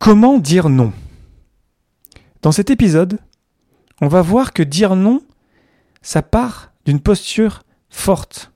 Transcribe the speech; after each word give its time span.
Comment 0.00 0.38
dire 0.38 0.70
non? 0.70 0.94
Dans 2.40 2.52
cet 2.52 2.70
épisode, 2.70 3.18
on 4.00 4.08
va 4.08 4.22
voir 4.22 4.54
que 4.54 4.62
dire 4.62 4.96
non, 4.96 5.20
ça 6.00 6.22
part 6.22 6.72
d'une 6.86 7.00
posture 7.00 7.64
forte, 7.90 8.50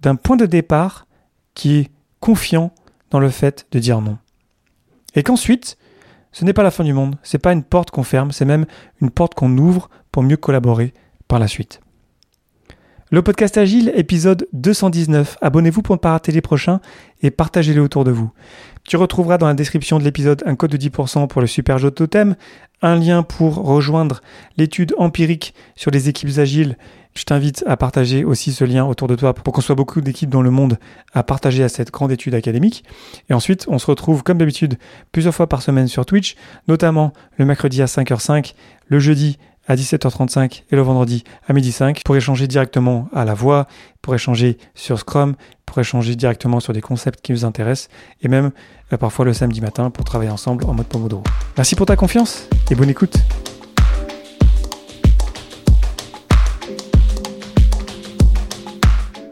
d'un 0.00 0.14
point 0.14 0.36
de 0.36 0.44
départ 0.44 1.06
qui 1.54 1.76
est 1.78 1.90
confiant 2.20 2.70
dans 3.10 3.18
le 3.18 3.30
fait 3.30 3.66
de 3.70 3.78
dire 3.78 4.02
non. 4.02 4.18
Et 5.14 5.22
qu'ensuite, 5.22 5.78
ce 6.32 6.44
n'est 6.44 6.52
pas 6.52 6.62
la 6.62 6.70
fin 6.70 6.84
du 6.84 6.92
monde, 6.92 7.16
c'est 7.22 7.38
pas 7.38 7.54
une 7.54 7.64
porte 7.64 7.90
qu'on 7.90 8.02
ferme, 8.02 8.30
c'est 8.30 8.44
même 8.44 8.66
une 9.00 9.10
porte 9.10 9.34
qu'on 9.34 9.56
ouvre 9.56 9.88
pour 10.12 10.22
mieux 10.22 10.36
collaborer 10.36 10.92
par 11.28 11.38
la 11.38 11.48
suite. 11.48 11.80
Le 13.10 13.22
podcast 13.22 13.56
Agile, 13.56 13.90
épisode 13.96 14.46
219. 14.52 15.38
Abonnez-vous 15.40 15.80
pour 15.80 15.94
ne 15.94 15.98
pas 15.98 16.10
rater 16.10 16.30
les 16.30 16.42
prochains 16.42 16.80
et 17.22 17.30
partagez-les 17.30 17.80
autour 17.80 18.04
de 18.04 18.10
vous. 18.10 18.30
Tu 18.84 18.98
retrouveras 18.98 19.38
dans 19.38 19.46
la 19.46 19.54
description 19.54 19.98
de 19.98 20.04
l'épisode 20.04 20.42
un 20.44 20.56
code 20.56 20.72
de 20.72 20.76
10% 20.76 21.26
pour 21.26 21.40
le 21.40 21.46
super 21.46 21.78
jeu 21.78 21.88
de 21.88 21.94
totem, 21.94 22.36
un 22.82 22.96
lien 22.96 23.22
pour 23.22 23.54
rejoindre 23.54 24.20
l'étude 24.58 24.94
empirique 24.98 25.54
sur 25.74 25.90
les 25.90 26.10
équipes 26.10 26.36
agiles. 26.36 26.76
Je 27.14 27.24
t'invite 27.24 27.64
à 27.66 27.78
partager 27.78 28.24
aussi 28.24 28.52
ce 28.52 28.64
lien 28.64 28.84
autour 28.84 29.08
de 29.08 29.16
toi 29.16 29.32
pour 29.32 29.54
qu'on 29.54 29.62
soit 29.62 29.74
beaucoup 29.74 30.02
d'équipes 30.02 30.28
dans 30.28 30.42
le 30.42 30.50
monde 30.50 30.76
à 31.14 31.22
partager 31.22 31.64
à 31.64 31.70
cette 31.70 31.90
grande 31.90 32.12
étude 32.12 32.34
académique. 32.34 32.84
Et 33.30 33.32
ensuite, 33.32 33.64
on 33.68 33.78
se 33.78 33.86
retrouve 33.86 34.22
comme 34.22 34.36
d'habitude 34.36 34.76
plusieurs 35.12 35.34
fois 35.34 35.46
par 35.46 35.62
semaine 35.62 35.88
sur 35.88 36.04
Twitch, 36.04 36.36
notamment 36.68 37.14
le 37.38 37.46
mercredi 37.46 37.80
à 37.80 37.86
5h05, 37.86 38.52
le 38.86 38.98
jeudi 38.98 39.38
à 39.68 39.76
17h35 39.76 40.62
et 40.70 40.76
le 40.76 40.82
vendredi 40.82 41.22
à 41.46 41.52
12h05 41.52 42.02
pour 42.04 42.16
échanger 42.16 42.48
directement 42.48 43.08
à 43.14 43.24
la 43.24 43.34
voix, 43.34 43.66
pour 44.02 44.14
échanger 44.14 44.58
sur 44.74 44.98
Scrum, 44.98 45.36
pour 45.66 45.78
échanger 45.78 46.16
directement 46.16 46.58
sur 46.60 46.72
des 46.72 46.80
concepts 46.80 47.20
qui 47.20 47.32
vous 47.32 47.44
intéressent 47.44 47.88
et 48.22 48.28
même 48.28 48.50
euh, 48.92 48.96
parfois 48.96 49.24
le 49.24 49.34
samedi 49.34 49.60
matin 49.60 49.90
pour 49.90 50.04
travailler 50.04 50.30
ensemble 50.30 50.64
en 50.64 50.74
mode 50.74 50.86
Pomodoro. 50.86 51.22
Merci 51.56 51.76
pour 51.76 51.86
ta 51.86 51.96
confiance 51.96 52.48
et 52.70 52.74
bonne 52.74 52.90
écoute. 52.90 53.18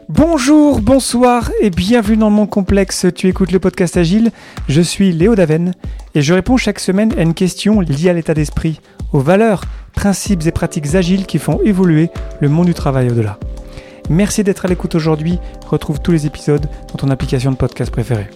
Bonjour, 0.09 0.81
bonsoir 0.81 1.51
et 1.61 1.69
bienvenue 1.69 2.17
dans 2.17 2.29
le 2.29 2.35
monde 2.35 2.49
complexe. 2.49 3.05
Tu 3.13 3.27
écoutes 3.27 3.51
le 3.51 3.59
podcast 3.59 3.97
Agile. 3.97 4.31
Je 4.67 4.81
suis 4.81 5.11
Léo 5.11 5.35
Daven 5.35 5.73
et 6.15 6.21
je 6.23 6.33
réponds 6.33 6.57
chaque 6.57 6.79
semaine 6.79 7.13
à 7.17 7.21
une 7.21 7.35
question 7.35 7.81
liée 7.81 8.09
à 8.09 8.13
l'état 8.13 8.33
d'esprit, 8.33 8.79
aux 9.13 9.19
valeurs, 9.19 9.63
principes 9.93 10.45
et 10.45 10.51
pratiques 10.51 10.95
agiles 10.95 11.25
qui 11.25 11.39
font 11.39 11.59
évoluer 11.61 12.09
le 12.39 12.49
monde 12.49 12.67
du 12.67 12.73
travail 12.73 13.09
au-delà. 13.09 13.39
Merci 14.09 14.43
d'être 14.43 14.65
à 14.65 14.67
l'écoute 14.67 14.95
aujourd'hui. 14.95 15.39
Retrouve 15.65 15.99
tous 15.99 16.11
les 16.11 16.25
épisodes 16.25 16.65
dans 16.89 16.95
ton 16.95 17.09
application 17.09 17.51
de 17.51 17.57
podcast 17.57 17.91
préférée. 17.91 18.29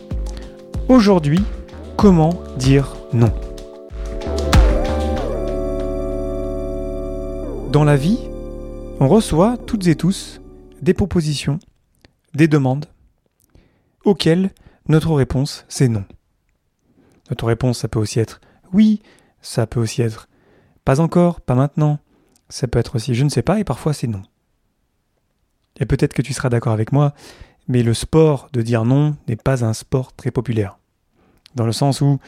Aujourd'hui, 0.89 1.39
comment 1.95 2.33
dire 2.57 2.95
non? 3.13 3.31
Dans 7.71 7.85
la 7.85 7.95
vie, 7.95 8.19
on 8.99 9.07
reçoit 9.07 9.57
toutes 9.65 9.87
et 9.87 9.95
tous 9.95 10.41
des 10.81 10.93
propositions, 10.93 11.59
des 12.33 12.49
demandes, 12.49 12.85
auxquelles 14.03 14.51
notre 14.89 15.13
réponse 15.13 15.63
c'est 15.69 15.87
non. 15.87 16.03
Notre 17.29 17.45
réponse, 17.45 17.79
ça 17.79 17.87
peut 17.87 17.99
aussi 17.99 18.19
être 18.19 18.41
oui, 18.73 19.01
ça 19.41 19.67
peut 19.67 19.79
aussi 19.79 20.01
être 20.01 20.27
pas 20.85 20.99
encore, 20.99 21.41
pas 21.41 21.55
maintenant, 21.55 21.99
ça 22.49 22.67
peut 22.67 22.79
être 22.79 22.95
aussi 22.95 23.15
je 23.15 23.23
ne 23.23 23.29
sais 23.29 23.41
pas 23.41 23.59
et 23.59 23.63
parfois 23.63 23.93
c'est 23.93 24.07
non. 24.07 24.23
Et 25.79 25.85
peut-être 25.85 26.13
que 26.13 26.21
tu 26.21 26.33
seras 26.33 26.49
d'accord 26.49 26.73
avec 26.73 26.91
moi, 26.91 27.13
mais 27.67 27.83
le 27.83 27.93
sport 27.93 28.49
de 28.53 28.61
dire 28.61 28.85
non 28.85 29.15
n'est 29.27 29.35
pas 29.35 29.63
un 29.63 29.73
sport 29.73 30.13
très 30.13 30.31
populaire. 30.31 30.77
Dans 31.55 31.65
le 31.65 31.71
sens 31.71 32.01
où 32.01 32.19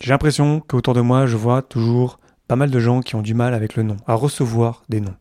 j'ai 0.00 0.10
l'impression 0.10 0.60
qu'autour 0.60 0.94
de 0.94 1.00
moi, 1.00 1.26
je 1.26 1.36
vois 1.36 1.62
toujours 1.62 2.18
pas 2.48 2.56
mal 2.56 2.70
de 2.70 2.78
gens 2.78 3.00
qui 3.00 3.14
ont 3.14 3.22
du 3.22 3.34
mal 3.34 3.54
avec 3.54 3.76
le 3.76 3.82
non, 3.82 3.96
à 4.06 4.14
recevoir 4.14 4.82
des 4.88 5.00
noms. 5.00 5.14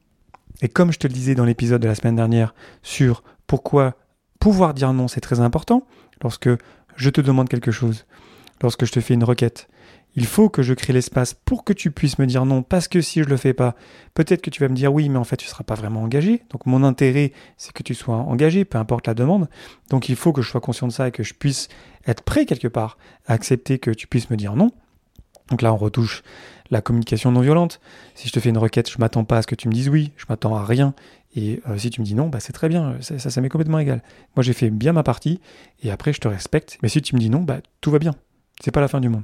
Et 0.62 0.68
comme 0.68 0.92
je 0.92 1.00
te 1.00 1.08
le 1.08 1.14
disais 1.14 1.36
dans 1.36 1.46
l'épisode 1.46 1.82
de 1.82 1.88
la 1.88 1.96
semaine 1.96 2.16
dernière 2.16 2.54
sur 2.82 3.24
pourquoi 3.48 3.96
pouvoir 4.40 4.74
dire 4.74 4.94
non 4.94 5.08
c'est 5.08 5.22
très 5.22 5.40
important, 5.40 5.86
lorsque 6.22 6.50
je 6.96 7.10
te 7.10 7.22
demande 7.22 7.50
quelque 7.50 7.72
chose, 7.72 8.06
lorsque 8.62 8.86
je 8.86 8.92
te 8.92 9.00
fais 9.00 9.14
une 9.14 9.24
requête, 9.24 9.68
il 10.16 10.26
faut 10.26 10.50
que 10.50 10.62
je 10.62 10.74
crée 10.74 10.94
l'espace 10.94 11.34
pour 11.34 11.64
que 11.64 11.74
tu 11.74 11.92
puisses 11.92 12.20
me 12.20 12.26
dire 12.26 12.46
non, 12.46 12.62
parce 12.62 12.88
que 12.88 13.02
si 13.02 13.24
je 13.24 13.28
le 13.28 13.38
fais 13.38 13.54
pas, 13.54 13.76
peut-être 14.14 14.42
que 14.42 14.50
tu 14.50 14.62
vas 14.62 14.70
me 14.70 14.76
dire 14.76 14.94
oui, 14.94 15.10
mais 15.10 15.18
en 15.18 15.24
fait 15.24 15.38
tu 15.38 15.48
seras 15.48 15.64
pas 15.64 15.76
vraiment 15.76 16.04
engagé. 16.04 16.44
Donc 16.52 16.66
mon 16.66 16.84
intérêt, 16.84 17.32
c'est 17.58 17.74
que 17.74 17.84
tu 17.84 17.96
sois 17.96 18.16
engagé, 18.16 18.66
peu 18.66 18.78
importe 18.78 19.08
la 19.08 19.14
demande. 19.14 19.50
Donc 19.90 20.10
il 20.10 20.16
faut 20.16 20.34
que 20.34 20.42
je 20.42 20.50
sois 20.50 20.62
conscient 20.62 20.88
de 20.88 20.94
ça 20.94 21.08
et 21.08 21.12
que 21.12 21.24
je 21.24 21.34
puisse 21.34 21.68
être 22.06 22.22
prêt 22.22 22.46
quelque 22.46 22.68
part 22.68 22.98
à 23.26 23.34
accepter 23.34 23.80
que 23.80 23.92
tu 23.92 24.08
puisses 24.08 24.30
me 24.30 24.38
dire 24.38 24.56
non. 24.56 24.72
Donc 25.50 25.62
là, 25.62 25.74
on 25.74 25.78
retouche 25.78 26.24
la 26.70 26.82
communication 26.82 27.32
non 27.32 27.42
violente. 27.42 27.80
Si 28.16 28.28
je 28.28 28.34
te 28.34 28.40
fais 28.40 28.50
une 28.50 28.58
requête, 28.58 28.90
je 28.90 28.98
m'attends 28.98 29.26
pas 29.26 29.38
à 29.38 29.42
ce 29.42 29.48
que 29.48 29.56
tu 29.56 29.68
me 29.68 29.74
dises 29.74 29.90
oui, 29.90 30.12
je 30.16 30.26
m'attends 30.30 30.56
à 30.56 30.64
rien. 30.64 30.94
Et 31.36 31.62
euh, 31.68 31.78
si 31.78 31.90
tu 31.90 32.02
me 32.02 32.06
dis 32.06 32.16
non, 32.16 32.30
bah 32.30 32.40
c'est 32.40 32.54
très 32.54 32.70
bien, 32.70 32.98
ça 33.02 33.42
m'est 33.42 33.50
complètement 33.50 33.80
égal. 33.80 34.04
Moi, 34.36 34.44
j'ai 34.44 34.54
fait 34.54 34.70
bien 34.70 34.94
ma 34.94 35.04
partie 35.04 35.40
et 35.82 35.92
après, 35.92 36.14
je 36.14 36.22
te 36.22 36.28
respecte. 36.28 36.78
Mais 36.82 36.90
si 36.90 37.02
tu 37.02 37.16
me 37.16 37.20
dis 37.20 37.30
non, 37.30 37.42
bah 37.42 37.60
tout 37.82 37.92
va 37.92 38.00
bien. 38.00 38.14
C'est 38.64 38.72
pas 38.72 38.82
la 38.82 38.88
fin 38.88 39.00
du 39.00 39.10
monde. 39.10 39.24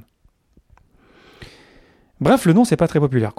Bref, 2.20 2.44
le 2.44 2.52
nom, 2.52 2.64
c'est 2.64 2.76
pas 2.76 2.88
très 2.88 3.00
populaire. 3.00 3.32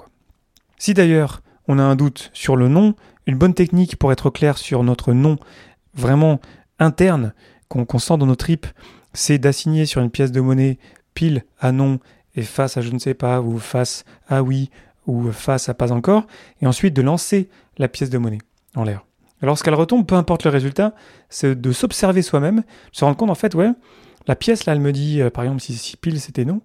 Si 0.78 0.94
d'ailleurs 0.94 1.42
on 1.68 1.78
a 1.78 1.84
un 1.84 1.96
doute 1.96 2.31
sur 2.34 2.56
le 2.56 2.68
nom, 2.68 2.96
une 3.28 3.38
bonne 3.38 3.53
technique 3.53 3.97
pour 3.97 4.12
être 4.12 4.30
clair 4.31 4.58
sur 4.58 4.84
notre 4.84 5.14
nom 5.14 5.38
vraiment 5.94 6.40
interne 6.80 7.34
qu'on 7.68 8.00
sent 8.00 8.18
dans 8.18 8.25
nos 8.25 8.36
tripes, 8.36 8.66
c'est 9.14 9.38
d'assigner 9.38 9.86
sur 9.86 10.02
une 10.02 10.09
pièce 10.09 10.31
de 10.31 10.41
monnaie 10.41 10.80
pile 11.14 11.44
à 11.59 11.72
non 11.72 12.00
et 12.36 12.41
face 12.41 12.78
à 12.78 12.81
je 12.81 12.91
ne 12.91 13.00
sais 13.00 13.14
pas, 13.14 13.41
ou 13.41 13.59
face 13.59 14.03
à 14.28 14.41
oui, 14.41 14.72
ou 15.06 15.31
face 15.31 15.70
à 15.70 15.74
pas 15.74 15.91
encore, 15.91 16.25
et 16.62 16.68
ensuite 16.68 16.96
de 16.96 17.02
lancer 17.02 17.50
la 17.78 17.88
pièce 17.88 18.09
de 18.09 18.18
monnaie 18.18 18.40
en 18.75 18.84
l'air. 18.84 19.06
Lorsqu'elle 19.41 19.74
retombe, 19.74 20.06
peu 20.06 20.16
importe 20.16 20.44
le 20.44 20.50
résultat, 20.50 20.94
c'est 21.30 21.59
de 21.59 21.72
s'observer 21.72 22.22
soi-même, 22.22 22.64
se 22.91 23.03
rendre 23.03 23.18
compte 23.18 23.30
en 23.30 23.36
fait, 23.36 23.53
ouais, 23.53 23.72
la 24.28 24.36
pièce 24.36 24.66
là, 24.66 24.74
elle 24.74 24.80
me 24.80 24.91
dit, 24.91 25.22
euh, 25.22 25.30
par 25.30 25.44
exemple, 25.44 25.62
si 25.62 25.97
pile 25.97 26.20
c'était 26.20 26.46
non, 26.46 26.62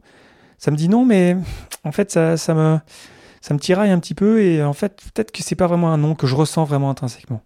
ça 0.58 0.70
me 0.70 0.76
dit 0.76 0.88
non, 0.88 1.04
mais 1.04 1.36
en 1.84 1.92
fait, 1.92 2.12
ça, 2.12 2.54
me, 2.54 2.78
ça 3.40 3.56
tiraille 3.56 3.90
un 3.90 3.98
petit 3.98 4.14
peu 4.14 4.42
et 4.42 4.62
en 4.62 4.72
fait, 4.72 5.02
peut-être 5.14 5.32
que 5.32 5.42
c'est 5.42 5.54
pas 5.54 5.66
vraiment 5.66 5.92
un 5.92 5.98
non 5.98 6.14
que 6.14 6.26
je 6.26 6.34
ressens 6.34 6.64
vraiment 6.64 6.90
intrinsèquement. 6.90 7.42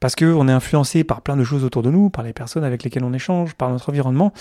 Parce 0.00 0.14
qu'on 0.14 0.48
est 0.48 0.52
influencé 0.52 1.02
par 1.02 1.22
plein 1.22 1.36
de 1.36 1.42
choses 1.42 1.64
autour 1.64 1.82
de 1.82 1.90
nous, 1.90 2.08
par 2.08 2.22
les 2.22 2.32
personnes 2.32 2.62
avec 2.62 2.84
lesquelles 2.84 3.02
on 3.02 3.12
échange, 3.12 3.54
par 3.54 3.70
notre 3.70 3.88
environnement, 3.88 4.32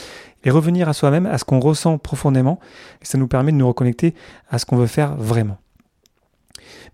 et 0.43 0.51
revenir 0.51 0.87
à 0.87 0.93
soi-même, 0.93 1.25
à 1.25 1.37
ce 1.39 1.45
qu'on 1.45 1.59
ressent 1.59 1.97
profondément, 1.97 2.59
ça 3.01 3.17
nous 3.17 3.27
permet 3.27 3.51
de 3.51 3.57
nous 3.57 3.67
reconnecter 3.67 4.13
à 4.49 4.59
ce 4.59 4.65
qu'on 4.65 4.77
veut 4.77 4.87
faire 4.87 5.15
vraiment. 5.15 5.57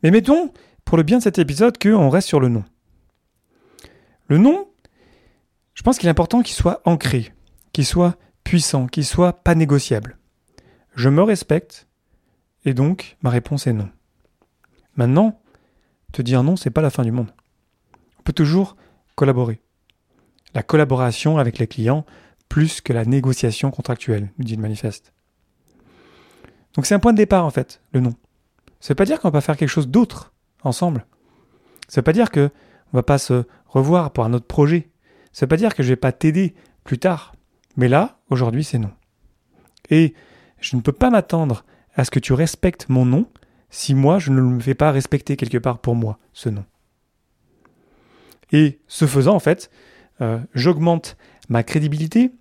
Mais 0.02 0.12
mettons, 0.12 0.52
pour 0.86 0.96
le 0.98 1.04
bien 1.04 1.18
de 1.18 1.24
cet 1.24 1.40
épisode, 1.40 1.78
qu'on 1.78 2.10
reste 2.10 2.28
sur 2.28 2.40
le 2.40 2.48
nom. 2.48 2.64
Le 4.28 4.38
nom, 4.38 4.68
je 5.74 5.82
pense 5.82 5.98
qu'il 5.98 6.08
est 6.08 6.12
important 6.12 6.42
qu'il 6.42 6.56
soit 6.56 6.82
ancré, 6.86 7.34
qu'il 7.74 7.86
soit 7.86 8.16
puissant, 8.46 8.88
qu'il 8.88 9.06
soit 9.06 9.34
pas 9.34 9.56
négociable. 9.56 10.18
Je 10.96 11.10
me 11.10 11.24
respecte, 11.24 11.88
et 12.66 12.74
donc 12.74 13.18
ma 13.22 13.30
réponse 13.30 13.68
est 13.68 13.74
non. 13.74 13.90
Maintenant, 14.96 15.42
te 16.12 16.22
dire 16.22 16.44
non, 16.44 16.56
c'est 16.56 16.70
pas 16.70 16.82
la 16.82 16.90
fin 16.90 17.04
du 17.04 17.12
monde. 17.12 17.34
On 18.20 18.24
peut 18.24 18.34
toujours 18.34 18.78
collaborer. 19.16 19.62
La 20.54 20.64
collaboration 20.64 21.38
avec 21.38 21.58
les 21.58 21.68
clients 21.68 22.06
plus 22.48 22.82
que 22.82 22.94
la 22.94 23.06
négociation 23.06 23.72
contractuelle, 23.72 24.32
nous 24.38 24.46
dit 24.46 24.56
le 24.56 24.62
manifeste. 24.62 25.12
Donc 26.76 26.86
c'est 26.86 26.94
un 26.94 27.00
point 27.00 27.14
de 27.14 27.18
départ 27.18 27.46
en 27.46 27.50
fait, 27.50 27.82
le 27.92 28.00
non. 28.00 28.14
Ça 28.80 28.90
veut 28.90 28.96
pas 28.96 29.06
dire 29.06 29.20
qu'on 29.20 29.30
va 29.30 29.32
pas 29.32 29.42
faire 29.42 29.58
quelque 29.58 29.70
chose 29.70 29.88
d'autre 29.88 30.34
ensemble. 30.64 31.06
Ça 31.88 32.02
veut 32.02 32.06
pas 32.06 32.14
dire 32.14 32.30
que 32.30 32.52
on 32.92 32.98
va 32.98 33.04
pas 33.04 33.18
se 33.18 33.46
revoir 33.66 34.12
pour 34.12 34.24
un 34.26 34.34
autre 34.34 34.46
projet. 34.46 34.92
Ça 35.32 35.46
veut 35.46 35.50
pas 35.50 35.58
dire 35.58 35.74
que 35.74 35.82
je 35.82 35.90
vais 35.90 35.96
pas 35.96 36.12
t'aider 36.12 36.54
plus 36.84 37.00
tard. 37.00 37.34
Mais 37.76 37.88
là, 37.88 38.20
aujourd'hui, 38.30 38.64
c'est 38.64 38.78
non. 38.78 38.92
Et 39.90 40.14
je 40.64 40.76
ne 40.76 40.82
peux 40.82 40.92
pas 40.92 41.10
m'attendre 41.10 41.66
à 41.96 42.06
ce 42.06 42.12
que 42.12 42.20
tu 42.20 42.34
respectes 42.34 42.90
mon 42.90 43.06
nom 43.06 43.28
si 43.70 43.94
moi 43.96 44.20
je 44.20 44.32
ne 44.32 44.42
me 44.42 44.60
fais 44.60 44.76
pas 44.76 44.92
respecter 44.92 45.36
quelque 45.36 45.58
part 45.58 45.80
pour 45.80 45.96
moi 45.96 46.20
ce 46.32 46.50
nom. 46.50 46.64
Et 48.52 48.80
ce 48.88 49.08
faisant, 49.08 49.36
en 49.36 49.40
fait, 49.40 49.72
euh, 50.22 50.40
j'augmente 50.54 51.18
ma 51.50 51.64
crédibilité, 51.64 52.32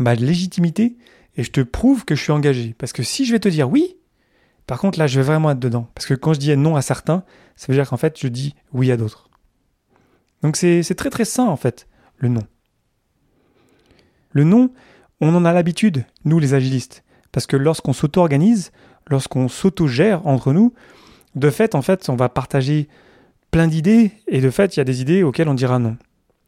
ma 0.00 0.14
légitimité, 0.14 0.96
et 1.36 1.44
je 1.44 1.50
te 1.50 1.60
prouve 1.60 2.04
que 2.04 2.14
je 2.14 2.22
suis 2.22 2.32
engagé. 2.32 2.74
Parce 2.78 2.92
que 2.92 3.02
si 3.02 3.24
je 3.24 3.32
vais 3.32 3.38
te 3.38 3.48
dire 3.48 3.70
oui, 3.70 3.96
par 4.66 4.80
contre 4.80 4.98
là, 4.98 5.06
je 5.06 5.20
vais 5.20 5.26
vraiment 5.26 5.50
être 5.50 5.60
dedans. 5.60 5.88
Parce 5.94 6.06
que 6.06 6.14
quand 6.14 6.34
je 6.34 6.40
dis 6.40 6.54
non 6.56 6.76
à 6.76 6.82
certains, 6.82 7.24
ça 7.54 7.66
veut 7.68 7.74
dire 7.74 7.88
qu'en 7.88 7.96
fait, 7.96 8.18
je 8.20 8.26
dis 8.28 8.54
oui 8.72 8.90
à 8.90 8.96
d'autres. 8.96 9.30
Donc 10.42 10.56
c'est 10.56 10.82
très 10.96 11.10
très 11.10 11.24
sain, 11.24 11.46
en 11.46 11.56
fait, 11.56 11.86
le 12.18 12.28
non. 12.28 12.42
Le 14.32 14.44
non, 14.44 14.72
on 15.20 15.34
en 15.34 15.44
a 15.44 15.52
l'habitude, 15.52 16.04
nous 16.24 16.38
les 16.38 16.54
agilistes. 16.54 17.04
Parce 17.36 17.46
que 17.46 17.58
lorsqu'on 17.58 17.92
s'auto-organise, 17.92 18.72
lorsqu'on 19.08 19.48
s'auto-gère 19.48 20.26
entre 20.26 20.54
nous, 20.54 20.72
de 21.34 21.50
fait, 21.50 21.74
en 21.74 21.82
fait, 21.82 22.08
on 22.08 22.16
va 22.16 22.30
partager 22.30 22.88
plein 23.50 23.66
d'idées 23.66 24.12
et 24.26 24.40
de 24.40 24.48
fait, 24.48 24.74
il 24.74 24.78
y 24.78 24.80
a 24.80 24.84
des 24.84 25.02
idées 25.02 25.22
auxquelles 25.22 25.50
on 25.50 25.52
dira 25.52 25.78
non. 25.78 25.98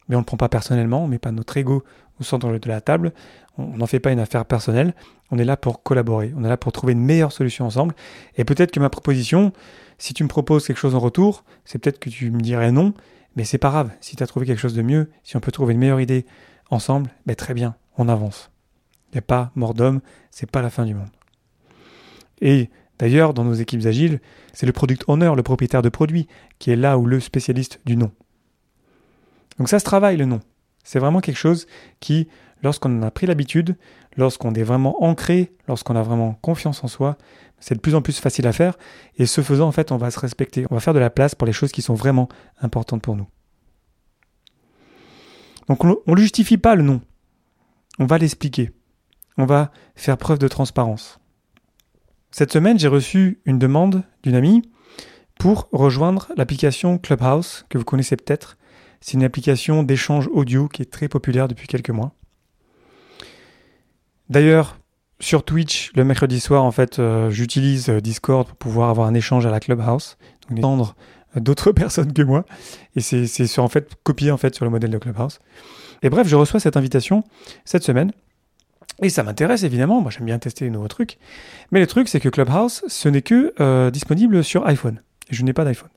mais 0.08 0.16
on 0.16 0.20
ne 0.20 0.22
le 0.22 0.24
prend 0.24 0.38
pas 0.38 0.48
personnellement, 0.48 1.02
on 1.02 1.06
ne 1.06 1.10
met 1.10 1.18
pas 1.18 1.30
notre 1.30 1.58
ego 1.58 1.84
au 2.18 2.24
centre 2.24 2.50
de 2.50 2.68
la 2.70 2.80
table, 2.80 3.12
on 3.58 3.76
n'en 3.76 3.86
fait 3.86 4.00
pas 4.00 4.12
une 4.12 4.18
affaire 4.18 4.46
personnelle, 4.46 4.94
on 5.30 5.36
est 5.36 5.44
là 5.44 5.58
pour 5.58 5.82
collaborer, 5.82 6.32
on 6.38 6.42
est 6.42 6.48
là 6.48 6.56
pour 6.56 6.72
trouver 6.72 6.94
une 6.94 7.04
meilleure 7.04 7.32
solution 7.32 7.66
ensemble. 7.66 7.94
Et 8.38 8.46
peut-être 8.46 8.70
que 8.70 8.80
ma 8.80 8.88
proposition, 8.88 9.52
si 9.98 10.14
tu 10.14 10.22
me 10.24 10.28
proposes 10.30 10.66
quelque 10.66 10.80
chose 10.80 10.94
en 10.94 11.00
retour, 11.00 11.44
c'est 11.66 11.78
peut-être 11.78 11.98
que 11.98 12.08
tu 12.08 12.30
me 12.30 12.40
dirais 12.40 12.72
non, 12.72 12.94
mais 13.36 13.44
c'est 13.44 13.58
pas 13.58 13.68
grave. 13.68 13.90
Si 14.00 14.16
tu 14.16 14.22
as 14.22 14.26
trouvé 14.26 14.46
quelque 14.46 14.60
chose 14.60 14.74
de 14.74 14.80
mieux, 14.80 15.10
si 15.22 15.36
on 15.36 15.40
peut 15.40 15.52
trouver 15.52 15.74
une 15.74 15.80
meilleure 15.80 16.00
idée 16.00 16.24
ensemble, 16.70 17.10
ben 17.26 17.36
très 17.36 17.52
bien, 17.52 17.74
on 17.98 18.08
avance. 18.08 18.50
Il 19.10 19.14
n'y 19.14 19.18
a 19.18 19.22
pas 19.22 19.52
mort 19.54 19.74
d'homme, 19.74 20.00
c'est 20.30 20.50
pas 20.50 20.62
la 20.62 20.70
fin 20.70 20.84
du 20.84 20.94
monde. 20.94 21.08
Et 22.40 22.70
d'ailleurs, 22.98 23.34
dans 23.34 23.44
nos 23.44 23.54
équipes 23.54 23.86
agiles, 23.86 24.20
c'est 24.52 24.66
le 24.66 24.72
product 24.72 25.04
owner, 25.08 25.32
le 25.34 25.42
propriétaire 25.42 25.82
de 25.82 25.88
produit, 25.88 26.28
qui 26.58 26.70
est 26.70 26.76
là 26.76 26.98
où 26.98 27.06
le 27.06 27.20
spécialiste 27.20 27.80
du 27.84 27.96
nom. 27.96 28.12
Donc 29.58 29.68
ça 29.68 29.78
se 29.78 29.84
travaille 29.84 30.16
le 30.16 30.24
nom. 30.24 30.40
C'est 30.84 30.98
vraiment 30.98 31.20
quelque 31.20 31.36
chose 31.36 31.66
qui, 32.00 32.28
lorsqu'on 32.62 33.02
a 33.02 33.10
pris 33.10 33.26
l'habitude, 33.26 33.76
lorsqu'on 34.16 34.54
est 34.54 34.62
vraiment 34.62 35.02
ancré, 35.02 35.52
lorsqu'on 35.66 35.96
a 35.96 36.02
vraiment 36.02 36.34
confiance 36.34 36.82
en 36.84 36.88
soi, 36.88 37.16
c'est 37.60 37.74
de 37.74 37.80
plus 37.80 37.94
en 37.94 38.02
plus 38.02 38.18
facile 38.18 38.46
à 38.46 38.52
faire. 38.52 38.78
Et 39.16 39.26
ce 39.26 39.40
faisant, 39.40 39.68
en 39.68 39.72
fait, 39.72 39.90
on 39.90 39.96
va 39.96 40.10
se 40.10 40.20
respecter. 40.20 40.64
On 40.70 40.74
va 40.74 40.80
faire 40.80 40.94
de 40.94 40.98
la 40.98 41.10
place 41.10 41.34
pour 41.34 41.46
les 41.46 41.52
choses 41.52 41.72
qui 41.72 41.82
sont 41.82 41.94
vraiment 41.94 42.28
importantes 42.60 43.02
pour 43.02 43.16
nous. 43.16 43.26
Donc 45.68 45.84
on 45.84 45.98
ne 46.06 46.16
justifie 46.16 46.56
pas 46.56 46.74
le 46.74 46.82
nom. 46.82 47.00
On 47.98 48.06
va 48.06 48.18
l'expliquer. 48.18 48.72
On 49.38 49.46
va 49.46 49.70
faire 49.94 50.18
preuve 50.18 50.38
de 50.38 50.48
transparence. 50.48 51.20
Cette 52.30 52.52
semaine, 52.52 52.78
j'ai 52.78 52.88
reçu 52.88 53.40
une 53.46 53.58
demande 53.58 54.02
d'une 54.22 54.34
amie 54.34 54.62
pour 55.38 55.68
rejoindre 55.72 56.28
l'application 56.36 56.98
Clubhouse, 56.98 57.64
que 57.68 57.78
vous 57.78 57.84
connaissez 57.84 58.16
peut-être. 58.16 58.58
C'est 59.00 59.14
une 59.14 59.22
application 59.22 59.84
d'échange 59.84 60.28
audio 60.32 60.68
qui 60.68 60.82
est 60.82 60.90
très 60.90 61.08
populaire 61.08 61.46
depuis 61.46 61.68
quelques 61.68 61.90
mois. 61.90 62.12
D'ailleurs, 64.28 64.76
sur 65.20 65.44
Twitch, 65.44 65.92
le 65.94 66.04
mercredi 66.04 66.40
soir, 66.40 66.64
en 66.64 66.72
fait, 66.72 66.98
euh, 66.98 67.30
j'utilise 67.30 67.88
euh, 67.88 68.00
Discord 68.00 68.46
pour 68.46 68.56
pouvoir 68.56 68.90
avoir 68.90 69.06
un 69.06 69.14
échange 69.14 69.46
à 69.46 69.50
la 69.50 69.60
Clubhouse, 69.60 70.16
donc 70.50 70.58
entendre 70.58 70.96
d'autres 71.36 71.72
personnes 71.72 72.12
que 72.12 72.22
moi. 72.22 72.44
Et 72.96 73.00
c'est 73.00 73.26
copié 74.02 74.32
sur 74.52 74.64
le 74.64 74.70
modèle 74.70 74.90
de 74.90 74.98
Clubhouse. 74.98 75.38
Et 76.02 76.10
bref, 76.10 76.26
je 76.26 76.36
reçois 76.36 76.60
cette 76.60 76.76
invitation 76.76 77.24
cette 77.64 77.84
semaine. 77.84 78.12
Et 79.02 79.10
ça 79.10 79.22
m'intéresse 79.22 79.62
évidemment, 79.62 80.00
moi 80.00 80.10
j'aime 80.10 80.26
bien 80.26 80.38
tester 80.38 80.64
les 80.64 80.70
nouveaux 80.70 80.88
trucs. 80.88 81.18
Mais 81.70 81.80
le 81.80 81.86
truc, 81.86 82.08
c'est 82.08 82.20
que 82.20 82.28
Clubhouse, 82.28 82.82
ce 82.88 83.08
n'est 83.08 83.22
que 83.22 83.90
disponible 83.90 84.42
sur 84.42 84.66
iPhone. 84.66 85.00
Et 85.30 85.34
je 85.34 85.44
n'ai 85.44 85.52
pas 85.52 85.64
d'iPhone. 85.64 85.90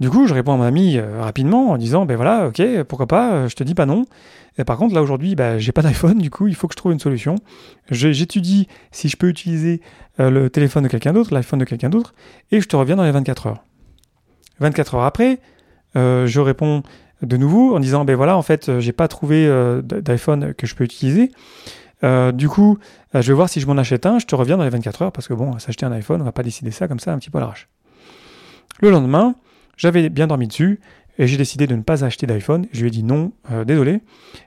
Du 0.00 0.10
coup, 0.10 0.28
je 0.28 0.34
réponds 0.34 0.52
à 0.52 0.56
mon 0.56 0.62
ami 0.62 0.96
euh, 0.96 1.20
rapidement 1.20 1.70
en 1.70 1.76
disant, 1.76 2.06
ben 2.06 2.14
voilà, 2.14 2.46
ok, 2.46 2.62
pourquoi 2.84 3.08
pas, 3.08 3.32
euh, 3.32 3.48
je 3.48 3.56
te 3.56 3.64
dis 3.64 3.74
pas 3.74 3.84
non. 3.84 4.04
Et 4.56 4.62
par 4.62 4.76
contre, 4.76 4.94
là 4.94 5.02
aujourd'hui, 5.02 5.34
ben, 5.34 5.58
j'ai 5.58 5.72
pas 5.72 5.82
d'iPhone, 5.82 6.18
du 6.18 6.30
coup, 6.30 6.46
il 6.46 6.54
faut 6.54 6.68
que 6.68 6.74
je 6.74 6.76
trouve 6.76 6.92
une 6.92 7.00
solution. 7.00 7.34
J'étudie 7.90 8.68
si 8.92 9.08
je 9.08 9.16
peux 9.16 9.28
utiliser 9.28 9.80
euh, 10.20 10.30
le 10.30 10.50
téléphone 10.50 10.84
de 10.84 10.88
quelqu'un 10.88 11.12
d'autre, 11.12 11.34
l'iPhone 11.34 11.58
de 11.58 11.64
quelqu'un 11.64 11.88
d'autre, 11.88 12.14
et 12.52 12.60
je 12.60 12.68
te 12.68 12.76
reviens 12.76 12.94
dans 12.94 13.02
les 13.02 13.10
24 13.10 13.48
heures. 13.48 13.64
24 14.60 14.94
heures 14.96 15.04
après, 15.04 15.40
je 15.94 16.40
réponds 16.40 16.82
de 17.22 17.36
nouveau 17.36 17.76
en 17.76 17.80
disant, 17.80 18.04
ben 18.04 18.16
voilà, 18.16 18.36
en 18.36 18.42
fait, 18.42 18.78
j'ai 18.80 18.92
pas 18.92 19.08
trouvé 19.08 19.48
d'iPhone 19.82 20.54
que 20.54 20.66
je 20.66 20.74
peux 20.74 20.84
utiliser. 20.84 21.30
du 22.02 22.48
coup, 22.48 22.78
je 23.14 23.20
vais 23.20 23.32
voir 23.32 23.48
si 23.48 23.60
je 23.60 23.66
m'en 23.66 23.76
achète 23.76 24.06
un, 24.06 24.18
je 24.18 24.26
te 24.26 24.34
reviens 24.34 24.56
dans 24.56 24.64
les 24.64 24.70
24 24.70 25.02
heures, 25.02 25.12
parce 25.12 25.26
que 25.26 25.34
bon, 25.34 25.58
s'acheter 25.58 25.86
un 25.86 25.92
iPhone, 25.92 26.20
on 26.20 26.24
va 26.24 26.32
pas 26.32 26.42
décider 26.42 26.70
ça 26.70 26.86
comme 26.86 27.00
ça 27.00 27.12
un 27.12 27.18
petit 27.18 27.30
peu 27.30 27.38
à 27.38 27.40
l'arrache. 27.40 27.68
Le 28.80 28.90
lendemain, 28.90 29.34
j'avais 29.76 30.08
bien 30.08 30.26
dormi 30.26 30.46
dessus 30.46 30.80
et 31.18 31.26
j'ai 31.26 31.36
décidé 31.36 31.66
de 31.66 31.74
ne 31.74 31.82
pas 31.82 32.04
acheter 32.04 32.26
d'iPhone. 32.26 32.66
Je 32.72 32.80
lui 32.80 32.88
ai 32.88 32.90
dit 32.90 33.02
non, 33.02 33.32
euh, 33.50 33.64
désolé. 33.64 34.00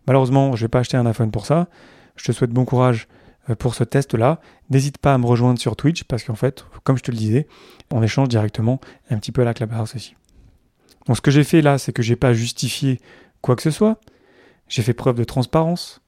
Malheureusement, 0.07 0.55
je 0.55 0.65
vais 0.65 0.69
pas 0.69 0.79
acheter 0.79 0.97
un 0.97 1.05
iPhone 1.05 1.31
pour 1.31 1.45
ça. 1.45 1.67
Je 2.15 2.25
te 2.25 2.31
souhaite 2.31 2.51
bon 2.51 2.65
courage 2.65 3.07
euh, 3.49 3.55
pour 3.55 3.75
ce 3.75 3.83
test-là. 3.83 4.39
N'hésite 4.69 4.97
pas 4.97 5.13
à 5.13 5.17
me 5.17 5.25
rejoindre 5.25 5.59
sur 5.59 5.75
Twitch 5.75 6.05
parce 6.05 6.23
qu'en 6.23 6.35
fait, 6.35 6.65
comme 6.83 6.97
je 6.97 7.03
te 7.03 7.11
le 7.11 7.17
disais, 7.17 7.47
on 7.91 8.01
échange 8.01 8.29
directement 8.29 8.79
un 9.09 9.17
petit 9.17 9.31
peu 9.31 9.41
à 9.41 9.45
la 9.45 9.53
Clubhouse 9.53 9.93
aussi. 9.95 10.15
Donc 11.07 11.17
ce 11.17 11.21
que 11.21 11.31
j'ai 11.31 11.43
fait 11.43 11.61
là, 11.61 11.77
c'est 11.77 11.91
que 11.91 12.01
j'ai 12.01 12.15
pas 12.15 12.33
justifié 12.33 12.99
quoi 13.41 13.55
que 13.55 13.61
ce 13.61 13.71
soit. 13.71 13.99
J'ai 14.67 14.81
fait 14.81 14.93
preuve 14.93 15.15
de 15.15 15.23
transparence. 15.23 16.01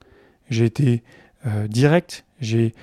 J'ai 0.50 0.66
été 0.66 1.04
euh, 1.46 1.68
direct. 1.68 2.26
J'ai 2.40 2.74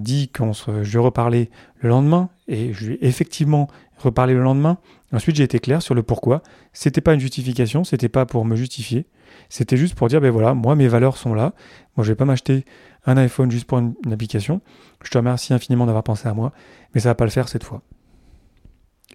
dit 0.00 0.30
qu'on 0.30 0.54
se, 0.54 0.82
je 0.82 0.98
reparlais 0.98 1.50
le 1.80 1.90
lendemain 1.90 2.30
et 2.48 2.72
je 2.72 2.86
lui 2.86 2.94
ai 2.94 3.06
effectivement 3.06 3.68
reparlé 3.98 4.32
le 4.32 4.42
lendemain. 4.42 4.78
Ensuite, 5.12 5.36
j'ai 5.36 5.44
été 5.44 5.58
clair 5.58 5.82
sur 5.82 5.94
le 5.94 6.02
pourquoi. 6.02 6.42
C'était 6.72 7.00
pas 7.00 7.14
une 7.14 7.20
justification, 7.20 7.84
c'était 7.84 8.08
pas 8.08 8.26
pour 8.26 8.44
me 8.44 8.56
justifier. 8.56 9.06
C'était 9.48 9.76
juste 9.76 9.94
pour 9.94 10.08
dire, 10.08 10.20
ben 10.20 10.30
voilà, 10.30 10.54
moi, 10.54 10.74
mes 10.74 10.88
valeurs 10.88 11.16
sont 11.16 11.34
là. 11.34 11.52
Moi, 11.96 12.04
je 12.04 12.12
vais 12.12 12.16
pas 12.16 12.24
m'acheter 12.24 12.64
un 13.06 13.16
iPhone 13.16 13.50
juste 13.50 13.66
pour 13.66 13.78
une, 13.78 13.94
application. 14.10 14.60
Je 15.02 15.10
te 15.10 15.18
remercie 15.18 15.52
infiniment 15.52 15.86
d'avoir 15.86 16.04
pensé 16.04 16.28
à 16.28 16.34
moi, 16.34 16.52
mais 16.94 17.00
ça 17.00 17.10
va 17.10 17.14
pas 17.14 17.24
le 17.24 17.30
faire 17.30 17.48
cette 17.48 17.64
fois. 17.64 17.82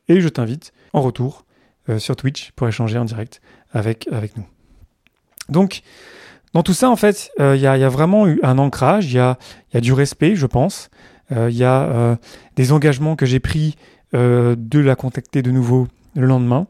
Et 0.07 0.22
je 0.22 0.30
t'invite 0.30 0.72
en 0.94 1.02
retour 1.02 1.40
euh, 1.40 1.49
sur 1.97 2.15
Twitch 2.15 2.51
pour 2.51 2.68
échanger 2.68 2.97
en 2.97 3.06
direct 3.06 3.41
avec, 3.74 4.07
nous. 4.38 4.45
Donc, 5.50 5.81
dans 6.53 6.63
tout 6.63 6.74
ça, 6.74 6.89
en 6.89 6.95
fait, 6.95 7.31
euh, 7.39 7.56
il 7.56 7.62
y, 7.62 7.68
a, 7.68 7.89
vraiment 7.89 8.27
eu 8.27 8.39
un 8.44 8.57
ancrage, 8.57 9.06
il 9.06 9.15
y 9.15 9.19
a, 9.19 9.38
du 9.81 9.94
respect, 9.94 10.36
je 10.36 10.45
pense. 10.45 10.89
Euh, 11.31 11.50
il 11.50 11.57
y 11.57 11.63
a 11.63 12.18
des 12.56 12.71
engagements 12.71 13.15
que 13.15 13.25
j'ai 13.25 13.39
pris 13.39 13.75
euh, 14.15 14.56
de 14.57 14.80
la 14.80 14.95
contacter 14.95 15.44
de 15.44 15.51
nouveau 15.51 15.88
le 16.15 16.25
lendemain. 16.25 16.65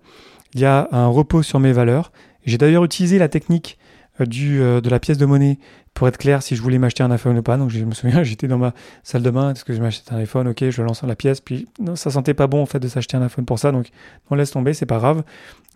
Il 0.56 0.60
y 0.60 0.66
a 0.66 0.90
un 0.92 1.08
repos 1.08 1.42
sur 1.42 1.62
mes 1.62 1.72
valeurs. 1.72 2.12
J'ai 2.46 2.58
d'ailleurs 2.58 2.84
utilisé 2.84 3.18
la 3.18 3.30
technique 3.30 3.78
euh, 3.78 3.89
du, 4.26 4.62
euh, 4.62 4.82
de 4.82 4.90
la 4.90 5.00
pièce 5.00 5.18
de 5.18 5.26
monnaie 5.26 5.60
pour 5.94 6.08
être 6.08 6.18
clair 6.18 6.42
si 6.44 6.56
je 6.56 6.62
voulais 6.62 6.78
m'acheter 6.78 7.04
un 7.04 7.12
iPhone 7.12 7.38
ou 7.38 7.42
pas. 7.42 7.58
Donc 7.58 7.70
je 7.70 7.84
me 7.84 7.94
souviens, 7.94 8.24
j'étais 8.24 8.48
dans 8.48 8.58
ma 8.58 8.74
salle 9.04 9.24
de 9.24 9.30
bain, 9.30 9.52
est-ce 9.52 9.66
que 9.66 9.74
je 9.74 9.82
m'achète 9.82 10.12
un 10.12 10.18
iPhone 10.18 10.48
Ok, 10.48 10.70
je 10.70 10.82
lance 10.82 11.04
la 11.04 11.16
pièce, 11.16 11.42
puis 11.42 11.68
non, 11.80 11.96
ça 11.96 12.12
sentait 12.12 12.34
pas 12.34 12.48
bon 12.48 12.62
en 12.62 12.66
fait 12.66 12.80
de 12.80 12.88
s'acheter 12.88 13.18
un 13.18 13.22
iPhone 13.22 13.46
pour 13.46 13.60
ça, 13.60 13.72
donc 13.72 13.90
on 14.30 14.36
laisse 14.36 14.52
tomber, 14.52 14.74
c'est 14.74 14.86
pas 14.86 14.98
grave. 14.98 15.24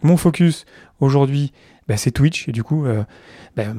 Mon 0.01 0.17
focus 0.17 0.65
aujourd'hui, 0.99 1.53
ben, 1.87 1.97
c'est 1.97 2.11
Twitch, 2.11 2.47
et 2.47 2.51
du 2.51 2.63
coup, 2.63 2.85
ben, 3.55 3.75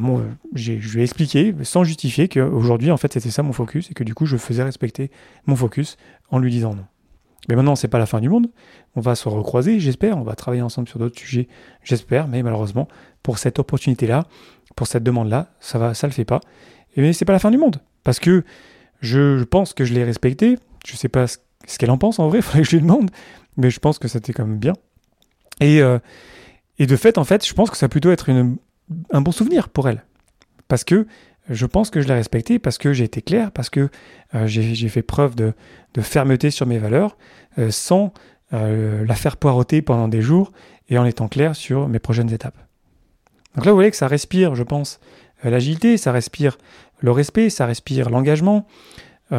je 0.55 0.73
lui 0.73 1.01
ai 1.01 1.03
expliqué, 1.03 1.55
sans 1.63 1.85
justifier, 1.85 2.29
qu'aujourd'hui, 2.29 2.91
en 2.91 2.97
fait, 2.97 3.13
c'était 3.13 3.31
ça 3.31 3.43
mon 3.43 3.53
focus, 3.53 3.91
et 3.91 3.95
que 3.95 4.05
du 4.05 4.15
coup, 4.15 4.25
je 4.25 4.37
faisais 4.39 4.63
respecter 4.63 5.11
mon 5.47 5.57
focus 5.57 5.97
en 6.31 6.39
lui 6.39 6.51
disant 6.51 6.75
non. 6.75 6.85
Mais 7.49 7.57
maintenant, 7.57 7.77
c'est 7.77 7.89
pas 7.89 7.99
la 7.99 8.07
fin 8.07 8.21
du 8.21 8.29
monde. 8.29 8.49
On 8.95 9.01
va 9.01 9.15
se 9.15 9.29
recroiser, 9.29 9.81
j'espère. 9.81 10.17
On 10.19 10.23
va 10.23 10.35
travailler 10.35 10.63
ensemble 10.63 10.89
sur 10.89 10.99
d'autres 10.99 11.19
sujets, 11.19 11.49
j'espère. 11.83 12.29
Mais 12.29 12.43
malheureusement, 12.43 12.89
pour 13.23 13.39
cette 13.39 13.59
opportunité-là, 13.59 14.27
pour 14.77 14.87
cette 14.87 15.03
demande-là, 15.03 15.53
ça 15.61 15.79
va, 15.79 15.95
ça 15.95 16.07
le 16.07 16.13
fait 16.13 16.25
pas. 16.25 16.41
Et 16.97 17.01
mais 17.01 17.13
c'est 17.13 17.25
pas 17.25 17.33
la 17.33 17.39
fin 17.39 17.51
du 17.51 17.59
monde, 17.59 17.81
parce 18.03 18.21
que 18.21 18.45
je, 19.01 19.43
pense 19.45 19.75
que 19.75 19.85
je 19.85 19.95
l'ai 19.95 20.05
respecté. 20.05 20.59
Je 20.87 20.97
sais 20.97 21.09
pas 21.09 21.27
ce, 21.27 21.39
qu'elle 21.79 21.91
en 21.91 21.99
pense 21.99 22.19
en 22.19 22.29
vrai. 22.29 22.39
Il 22.39 22.43
faudrait 22.43 22.63
que 22.63 22.69
je 22.69 22.77
lui 22.77 22.83
demande, 22.83 23.11
mais 23.57 23.71
je 23.71 23.81
pense 23.81 23.99
que 23.99 24.09
c'était 24.09 24.33
quand 24.33 24.47
même 24.47 24.59
bien. 24.59 24.75
Et 25.61 25.81
euh, 25.83 25.99
de 26.79 26.97
fait, 26.97 27.19
en 27.19 27.25
fait, 27.25 27.47
je 27.47 27.55
pense 27.55 27.71
que 27.71 27.77
ça 27.77 27.87
va 27.87 27.91
plutôt 27.91 28.11
être 28.11 28.31
un 28.31 29.21
bon 29.21 29.33
souvenir 29.33 29.69
pour 29.69 29.89
elle, 29.89 30.05
parce 30.69 30.85
que 30.85 31.07
je 31.49 31.67
pense 31.67 31.91
que 31.91 32.01
je 32.01 32.09
l'ai 32.09 32.15
respecté 32.15 32.59
parce 32.59 32.79
que 32.79 32.93
j'ai 32.93 33.05
été 33.05 33.23
clair, 33.23 33.51
parce 33.53 33.71
que 33.71 33.91
euh, 34.35 34.47
j'ai 34.47 34.89
fait 34.89 35.03
preuve 35.03 35.35
de, 35.35 35.53
fermeté 36.01 36.51
sur 36.51 36.67
mes 36.67 36.79
valeurs, 36.79 37.17
euh, 37.59 37.71
sans 37.71 38.13
euh, 38.53 39.05
la 39.07 39.15
faire 39.15 39.37
poireauter 39.37 39.83
pendant 39.83 40.09
des 40.09 40.23
jours 40.23 40.53
et 40.89 40.99
en 40.99 41.05
étant 41.05 41.29
clair 41.29 41.55
sur 41.55 41.89
mes 41.89 41.99
prochaines 41.99 42.33
étapes. 42.33 42.57
Donc 43.57 43.67
là, 43.67 43.73
vous 43.73 43.77
voyez 43.77 43.91
que 43.91 43.97
ça 43.97 44.09
respire, 44.09 44.55
je 44.55 44.63
pense, 44.63 45.01
l'agilité, 45.43 45.97
ça 45.97 46.13
respire 46.13 46.59
le 46.99 47.11
respect, 47.11 47.51
ça 47.51 47.67
respire 47.67 48.11
l'engagement, 48.11 48.67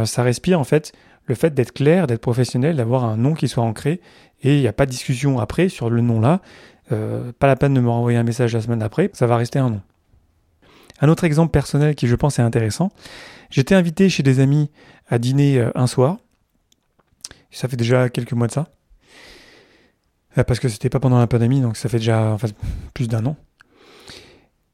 ça 0.05 0.23
respire 0.23 0.59
en 0.59 0.63
fait 0.63 0.93
le 1.25 1.35
fait 1.35 1.53
d'être 1.53 1.73
clair, 1.73 2.07
d'être 2.07 2.21
professionnel, 2.21 2.77
d'avoir 2.77 3.03
un 3.03 3.17
nom 3.17 3.33
qui 3.33 3.47
soit 3.47 3.63
ancré, 3.63 3.99
et 4.41 4.55
il 4.55 4.61
n'y 4.61 4.67
a 4.67 4.73
pas 4.73 4.85
de 4.85 4.91
discussion 4.91 5.39
après 5.39 5.67
sur 5.67 5.89
le 5.89 6.01
nom 6.01 6.21
là. 6.21 6.39
pas 6.89 7.47
la 7.47 7.55
peine 7.55 7.73
de 7.73 7.81
me 7.81 7.89
renvoyer 7.89 8.17
un 8.17 8.23
message 8.23 8.53
la 8.53 8.61
semaine 8.61 8.79
d'après, 8.79 9.09
ça 9.13 9.27
va 9.27 9.35
rester 9.35 9.59
un 9.59 9.69
nom. 9.69 9.81
Un 11.01 11.09
autre 11.09 11.25
exemple 11.25 11.51
personnel 11.51 11.95
qui 11.95 12.07
je 12.07 12.15
pense 12.15 12.39
est 12.39 12.41
intéressant, 12.41 12.91
j'étais 13.49 13.75
invité 13.75 14.09
chez 14.09 14.23
des 14.23 14.39
amis 14.39 14.71
à 15.07 15.19
dîner 15.19 15.59
euh, 15.59 15.71
un 15.75 15.87
soir. 15.87 16.17
Ça 17.51 17.67
fait 17.67 17.77
déjà 17.77 18.09
quelques 18.09 18.33
mois 18.33 18.47
de 18.47 18.51
ça. 18.51 18.67
Euh, 20.37 20.43
parce 20.43 20.59
que 20.59 20.69
c'était 20.69 20.89
pas 20.89 20.99
pendant 20.99 21.19
la 21.19 21.27
pandémie, 21.27 21.61
donc 21.61 21.77
ça 21.77 21.89
fait 21.89 21.97
déjà 21.97 22.37
plus 22.93 23.07
d'un 23.07 23.25
an. 23.25 23.35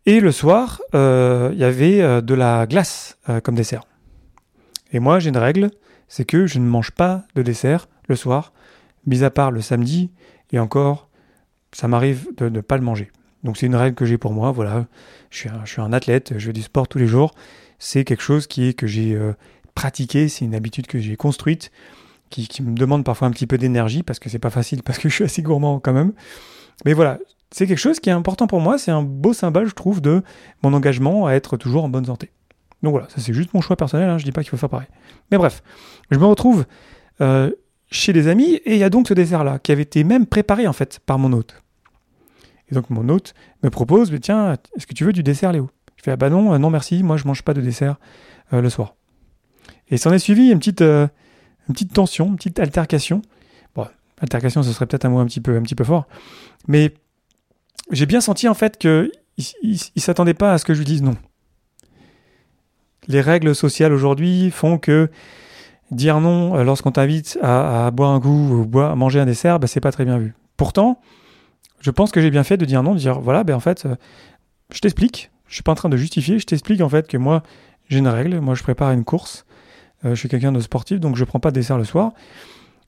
Et 0.06 0.20
le 0.20 0.32
soir, 0.32 0.82
euh, 0.96 1.52
il 1.54 1.60
y 1.60 1.64
avait 1.64 2.22
de 2.24 2.34
la 2.34 2.66
glace 2.66 3.20
comme 3.44 3.54
dessert. 3.54 3.84
Et 4.92 5.00
moi, 5.00 5.20
j'ai 5.20 5.30
une 5.30 5.38
règle, 5.38 5.70
c'est 6.08 6.26
que 6.26 6.48
je 6.48 6.58
ne 6.58 6.66
mange 6.66 6.92
pas 6.92 7.24
de 7.36 7.44
dessert 7.44 7.88
le 8.08 8.16
soir, 8.16 8.52
mis 9.06 9.24
à 9.24 9.30
part 9.30 9.52
le 9.52 9.62
samedi, 9.62 10.12
et 10.52 10.58
encore, 10.58 11.08
ça 11.72 11.88
m'arrive 11.88 12.28
de 12.36 12.50
ne 12.50 12.62
pas 12.62 12.78
le 12.78 12.84
manger. 12.84 13.12
Donc 13.44 13.58
c'est 13.58 13.66
une 13.66 13.76
règle 13.76 13.96
que 13.96 14.06
j'ai 14.06 14.18
pour 14.18 14.34
moi, 14.34 14.52
voilà. 14.52 14.86
Je 15.30 15.48
suis, 15.66 15.82
un, 15.82 15.94
athlète, 15.94 16.34
je 16.38 16.48
fais 16.48 16.54
du 16.54 16.62
sport 16.62 16.88
tous 16.88 16.98
les 16.98 17.08
jours. 17.08 17.34
C'est 17.80 18.04
quelque 18.04 18.22
chose 18.22 18.48
qui 18.48 18.68
est 18.68 18.74
que 18.74 18.86
j'ai 18.88 19.16
euh, 19.16 19.34
pratiqué, 19.74 20.28
c'est 20.28 20.46
une 20.46 20.54
habitude 20.54 20.88
que 20.88 21.00
j'ai 21.00 21.16
construite, 21.16 21.72
qui, 22.30 22.48
me 22.62 22.76
demande 22.76 23.04
parfois 23.04 23.28
un 23.28 23.32
petit 23.32 23.48
peu 23.48 23.58
d'énergie 23.58 24.04
parce 24.04 24.20
que 24.20 24.30
c'est 24.30 24.40
pas 24.40 24.50
facile, 24.50 24.84
parce 24.86 25.00
que 25.00 25.10
je 25.10 25.16
suis 25.16 25.24
assez 25.24 25.42
gourmand 25.42 25.80
quand 25.80 25.94
même. 25.94 26.14
Mais 26.86 26.94
voilà, 26.94 27.20
c'est 27.52 27.68
quelque 27.68 27.78
chose 27.78 28.00
qui 28.00 28.10
est 28.10 28.14
important 28.14 28.48
pour 28.48 28.62
moi. 28.62 28.78
C'est 28.78 28.92
un 28.92 29.04
beau 29.04 29.34
symbole, 29.34 29.68
je 29.68 29.76
trouve, 29.76 30.02
de 30.02 30.22
mon 30.64 30.74
engagement 30.74 31.26
à 31.26 31.34
être 31.34 31.58
toujours 31.58 31.84
en 31.84 31.90
bonne 31.90 32.06
santé. 32.06 32.32
Donc 32.84 32.92
voilà, 32.92 33.08
ça 33.10 33.22
c'est 33.22 33.34
juste 33.34 33.54
mon 33.54 33.62
choix 33.62 33.76
personnel. 33.76 34.10
Hein, 34.10 34.18
je 34.18 34.26
dis 34.26 34.32
pas 34.32 34.42
qu'il 34.42 34.50
faut 34.50 34.58
faire 34.58 34.70
pareil. 34.70 34.88
Mais 35.32 35.38
bref, 35.38 35.62
je 36.10 36.18
me 36.18 36.26
retrouve 36.26 36.66
euh, 37.22 37.52
chez 37.92 38.14
des 38.14 38.28
amis 38.28 38.56
et 38.66 38.74
il 38.74 38.78
y 38.78 38.84
a 38.84 38.90
donc 38.90 39.08
ce 39.08 39.14
dessert-là 39.14 39.60
qui 39.60 39.72
avait 39.72 39.84
été 39.84 40.04
même 40.04 40.26
préparé 40.26 40.68
en 40.68 40.74
fait 40.74 41.00
par 41.06 41.20
mon 41.20 41.34
hôte. 41.34 41.61
Et 42.72 42.76
donc 42.76 42.90
mon 42.90 43.08
hôte 43.10 43.34
me 43.64 43.70
propose, 43.70 44.12
mais 44.12 44.20
tiens, 44.20 44.58
est-ce 44.76 44.88
que 44.88 44.94
tu 44.94 45.04
veux 45.04 45.14
du 45.14 45.24
dessert, 45.24 45.52
Léo? 45.52 45.70
Je 45.98 46.04
fais 46.04 46.12
ah 46.12 46.16
bah 46.16 46.30
non, 46.30 46.54
euh, 46.54 46.58
non 46.58 46.70
merci, 46.70 47.04
moi 47.04 47.18
je 47.18 47.28
mange 47.28 47.44
pas 47.44 47.54
de 47.54 47.62
dessert 47.62 47.98
euh, 48.54 48.62
le 48.62 48.70
soir. 48.70 48.96
Et 49.90 49.98
s'en 49.98 50.12
est 50.14 50.20
suivi 50.20 50.52
une 50.52 50.60
petite, 50.60 50.82
une 50.82 51.10
petite 51.68 51.94
tension, 51.94 52.28
une 52.28 52.38
petite 52.38 52.60
altercation. 52.60 53.22
Bon, 53.76 53.86
altercation, 54.20 54.64
ce 54.64 54.72
serait 54.72 54.86
peut-être 54.86 55.06
un 55.06 55.10
mot 55.10 55.20
un 55.20 55.26
petit 55.26 55.42
peu, 55.42 55.58
un 55.58 55.62
petit 55.62 55.76
peu 55.76 55.84
fort, 55.84 56.08
mais 56.68 56.94
j'ai 57.92 58.06
bien 58.06 58.22
senti 58.22 58.48
en 58.48 58.54
fait 58.54 58.78
que 58.78 59.12
il, 59.38 59.78
s'attendait 59.98 60.34
pas 60.34 60.54
à 60.54 60.58
ce 60.58 60.66
que 60.66 60.74
je 60.74 60.80
lui 60.80 60.86
dise 60.86 61.02
non. 61.02 61.16
Les 63.08 63.22
règles 63.22 63.56
sociales 63.56 63.94
aujourd'hui 63.94 64.52
font 64.52 64.78
que 64.78 65.10
dire 65.90 66.20
non 66.22 66.56
euh, 66.56 66.64
lorsqu'on 66.64 66.92
t'invite 66.92 67.38
à, 67.42 67.90
boire 67.92 68.12
un 68.12 68.20
goût 68.20 68.62
ou 68.62 68.66
boire, 68.66 68.96
manger 68.96 69.20
un 69.20 69.26
dessert, 69.26 69.60
bah, 69.60 69.68
c'est 69.68 69.80
pas 69.80 69.92
très 69.92 70.06
bien 70.06 70.18
vu. 70.18 70.36
Pourtant, 70.58 71.02
je 71.82 71.92
pense 71.92 72.12
que 72.12 72.22
j'ai 72.22 72.32
bien 72.32 72.44
fait 72.44 72.58
de 72.58 72.66
dire 72.66 72.84
non, 72.84 72.94
de 72.94 73.00
dire 73.00 73.20
voilà, 73.20 73.44
ben 73.44 73.56
en 73.56 73.60
fait, 73.60 73.86
euh, 73.86 73.96
je 74.72 74.80
t'explique, 74.80 75.32
je 75.48 75.56
suis 75.56 75.64
pas 75.64 75.72
en 75.72 75.76
train 75.76 75.90
de 75.90 75.98
justifier, 75.98 76.40
je 76.40 76.46
t'explique 76.46 76.82
en 76.82 76.90
fait 76.90 77.08
que 77.08 77.18
moi 77.18 77.44
j'ai 77.90 78.00
une 78.00 78.08
règle, 78.08 78.40
moi 78.40 78.56
je 78.56 78.64
prépare 78.64 78.92
une 78.92 79.04
course, 79.04 79.46
euh, 80.06 80.12
je 80.12 80.16
suis 80.16 80.30
quelqu'un 80.30 80.52
de 80.52 80.60
sportif, 80.60 81.00
donc 81.00 81.16
je 81.16 81.26
prends 81.26 81.40
pas 81.40 81.52
de 81.52 81.56
dessert 81.56 81.78
le 81.78 81.84
soir. 81.84 82.14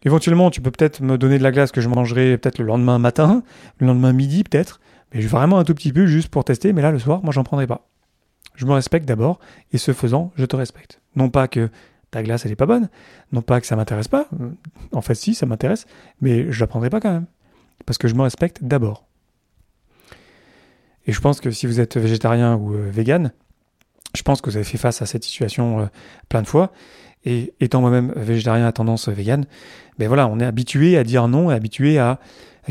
Éventuellement, 0.06 0.52
tu 0.52 0.62
peux 0.62 0.72
peut-être 0.72 1.02
me 1.02 1.18
donner 1.18 1.38
de 1.38 1.44
la 1.44 1.52
glace 1.52 1.72
que 1.72 1.82
je 1.82 1.88
mangerai 1.88 2.38
peut-être 2.38 2.60
le 2.60 2.66
lendemain 2.66 3.00
matin, 3.00 3.42
le 3.80 3.88
lendemain 3.88 4.14
midi 4.14 4.44
peut-être, 4.44 4.80
mais 5.14 5.22
vraiment 5.22 5.58
un 5.58 5.64
tout 5.64 5.74
petit 5.74 5.94
peu 5.94 6.06
juste 6.06 6.30
pour 6.30 6.44
tester, 6.44 6.74
mais 6.74 6.82
là 6.82 6.92
le 6.92 7.00
soir, 7.00 7.22
moi 7.24 7.34
j'en 7.34 7.44
prendrai 7.44 7.68
pas. 7.68 7.88
Je 8.56 8.66
me 8.66 8.74
respecte 8.74 9.08
d'abord, 9.08 9.40
et 9.72 9.78
ce 9.78 9.94
faisant, 9.94 10.32
je 10.36 10.46
te 10.46 10.56
respecte. 10.56 11.02
Non 11.16 11.30
pas 11.30 11.48
que 11.48 11.70
ta 12.12 12.22
glace 12.22 12.46
elle 12.46 12.52
est 12.52 12.58
pas 12.58 12.68
bonne, 12.68 12.90
non 13.32 13.42
pas 13.42 13.60
que 13.60 13.66
ça 13.66 13.76
m'intéresse 13.76 14.08
pas, 14.08 14.28
en 14.92 15.02
fait 15.02 15.16
si, 15.16 15.34
ça 15.34 15.46
m'intéresse, 15.46 15.88
mais 16.22 16.52
je 16.52 16.60
la 16.60 16.68
prendrai 16.68 16.90
pas 16.90 17.00
quand 17.00 17.12
même. 17.12 17.26
Parce 17.86 17.98
que 17.98 18.08
je 18.08 18.16
me 18.16 18.22
respecte 18.22 18.64
d'abord. 18.64 19.06
Et 21.06 21.12
je 21.12 21.20
pense 21.20 21.42
que 21.42 21.52
si 21.52 21.68
vous 21.68 21.80
êtes 21.80 21.98
végétarien 21.98 22.56
ou 22.56 22.74
euh, 22.74 22.90
vegan, 22.90 23.32
je 24.16 24.22
pense 24.22 24.42
que 24.42 24.50
vous 24.50 24.56
avez 24.56 24.66
fait 24.66 24.78
face 24.78 25.02
à 25.02 25.06
cette 25.06 25.24
situation 25.24 25.82
euh, 25.82 25.86
plein 26.30 26.42
de 26.42 26.48
fois. 26.48 26.72
Et 27.26 27.54
étant 27.60 27.82
moi-même 27.82 28.14
végétarien 28.16 28.66
à 28.66 28.72
tendance 28.72 29.08
vegan, 29.08 29.46
ben 29.98 30.08
voilà, 30.08 30.28
on 30.28 30.40
est 30.40 30.46
habitué 30.46 30.98
à 30.98 31.04
dire 31.04 31.28
non 31.28 31.50
habitué 31.50 31.98
à, 31.98 32.20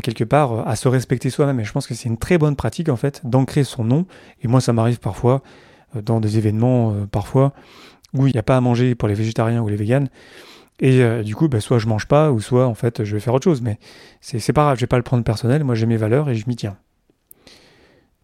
quelque 0.01 0.23
part 0.23 0.53
euh, 0.53 0.63
à 0.65 0.75
se 0.75 0.87
respecter 0.87 1.29
soi-même. 1.29 1.59
Et 1.59 1.63
je 1.63 1.71
pense 1.71 1.87
que 1.87 1.93
c'est 1.93 2.09
une 2.09 2.17
très 2.17 2.37
bonne 2.37 2.55
pratique 2.55 2.89
en 2.89 2.95
fait 2.95 3.21
d'ancrer 3.23 3.63
son 3.63 3.83
nom. 3.83 4.05
Et 4.41 4.47
moi, 4.47 4.61
ça 4.61 4.73
m'arrive 4.73 4.99
parfois 4.99 5.41
dans 5.95 6.19
des 6.19 6.39
événements, 6.39 6.91
parfois 7.11 7.53
où 8.15 8.25
il 8.25 8.33
n'y 8.33 8.39
a 8.39 8.43
pas 8.43 8.57
à 8.57 8.61
manger 8.61 8.95
pour 8.95 9.07
les 9.07 9.13
végétariens 9.13 9.61
ou 9.61 9.67
les 9.67 9.75
véganes. 9.75 10.09
Et 10.79 11.23
du 11.23 11.35
coup, 11.35 11.47
ben, 11.47 11.61
soit 11.61 11.79
je 11.79 11.87
mange 11.87 12.07
pas, 12.07 12.31
ou 12.31 12.41
soit 12.41 12.67
en 12.67 12.73
fait 12.73 13.03
je 13.03 13.13
vais 13.13 13.19
faire 13.19 13.33
autre 13.33 13.43
chose. 13.43 13.61
Mais 13.61 13.79
c'est 14.21 14.53
pas 14.53 14.63
grave, 14.63 14.77
je 14.77 14.81
vais 14.81 14.87
pas 14.87 14.97
le 14.97 15.03
prendre 15.03 15.23
personnel. 15.23 15.63
Moi, 15.63 15.75
j'ai 15.75 15.85
mes 15.85 15.97
valeurs 15.97 16.29
et 16.29 16.35
je 16.35 16.45
m'y 16.47 16.55
tiens. 16.55 16.77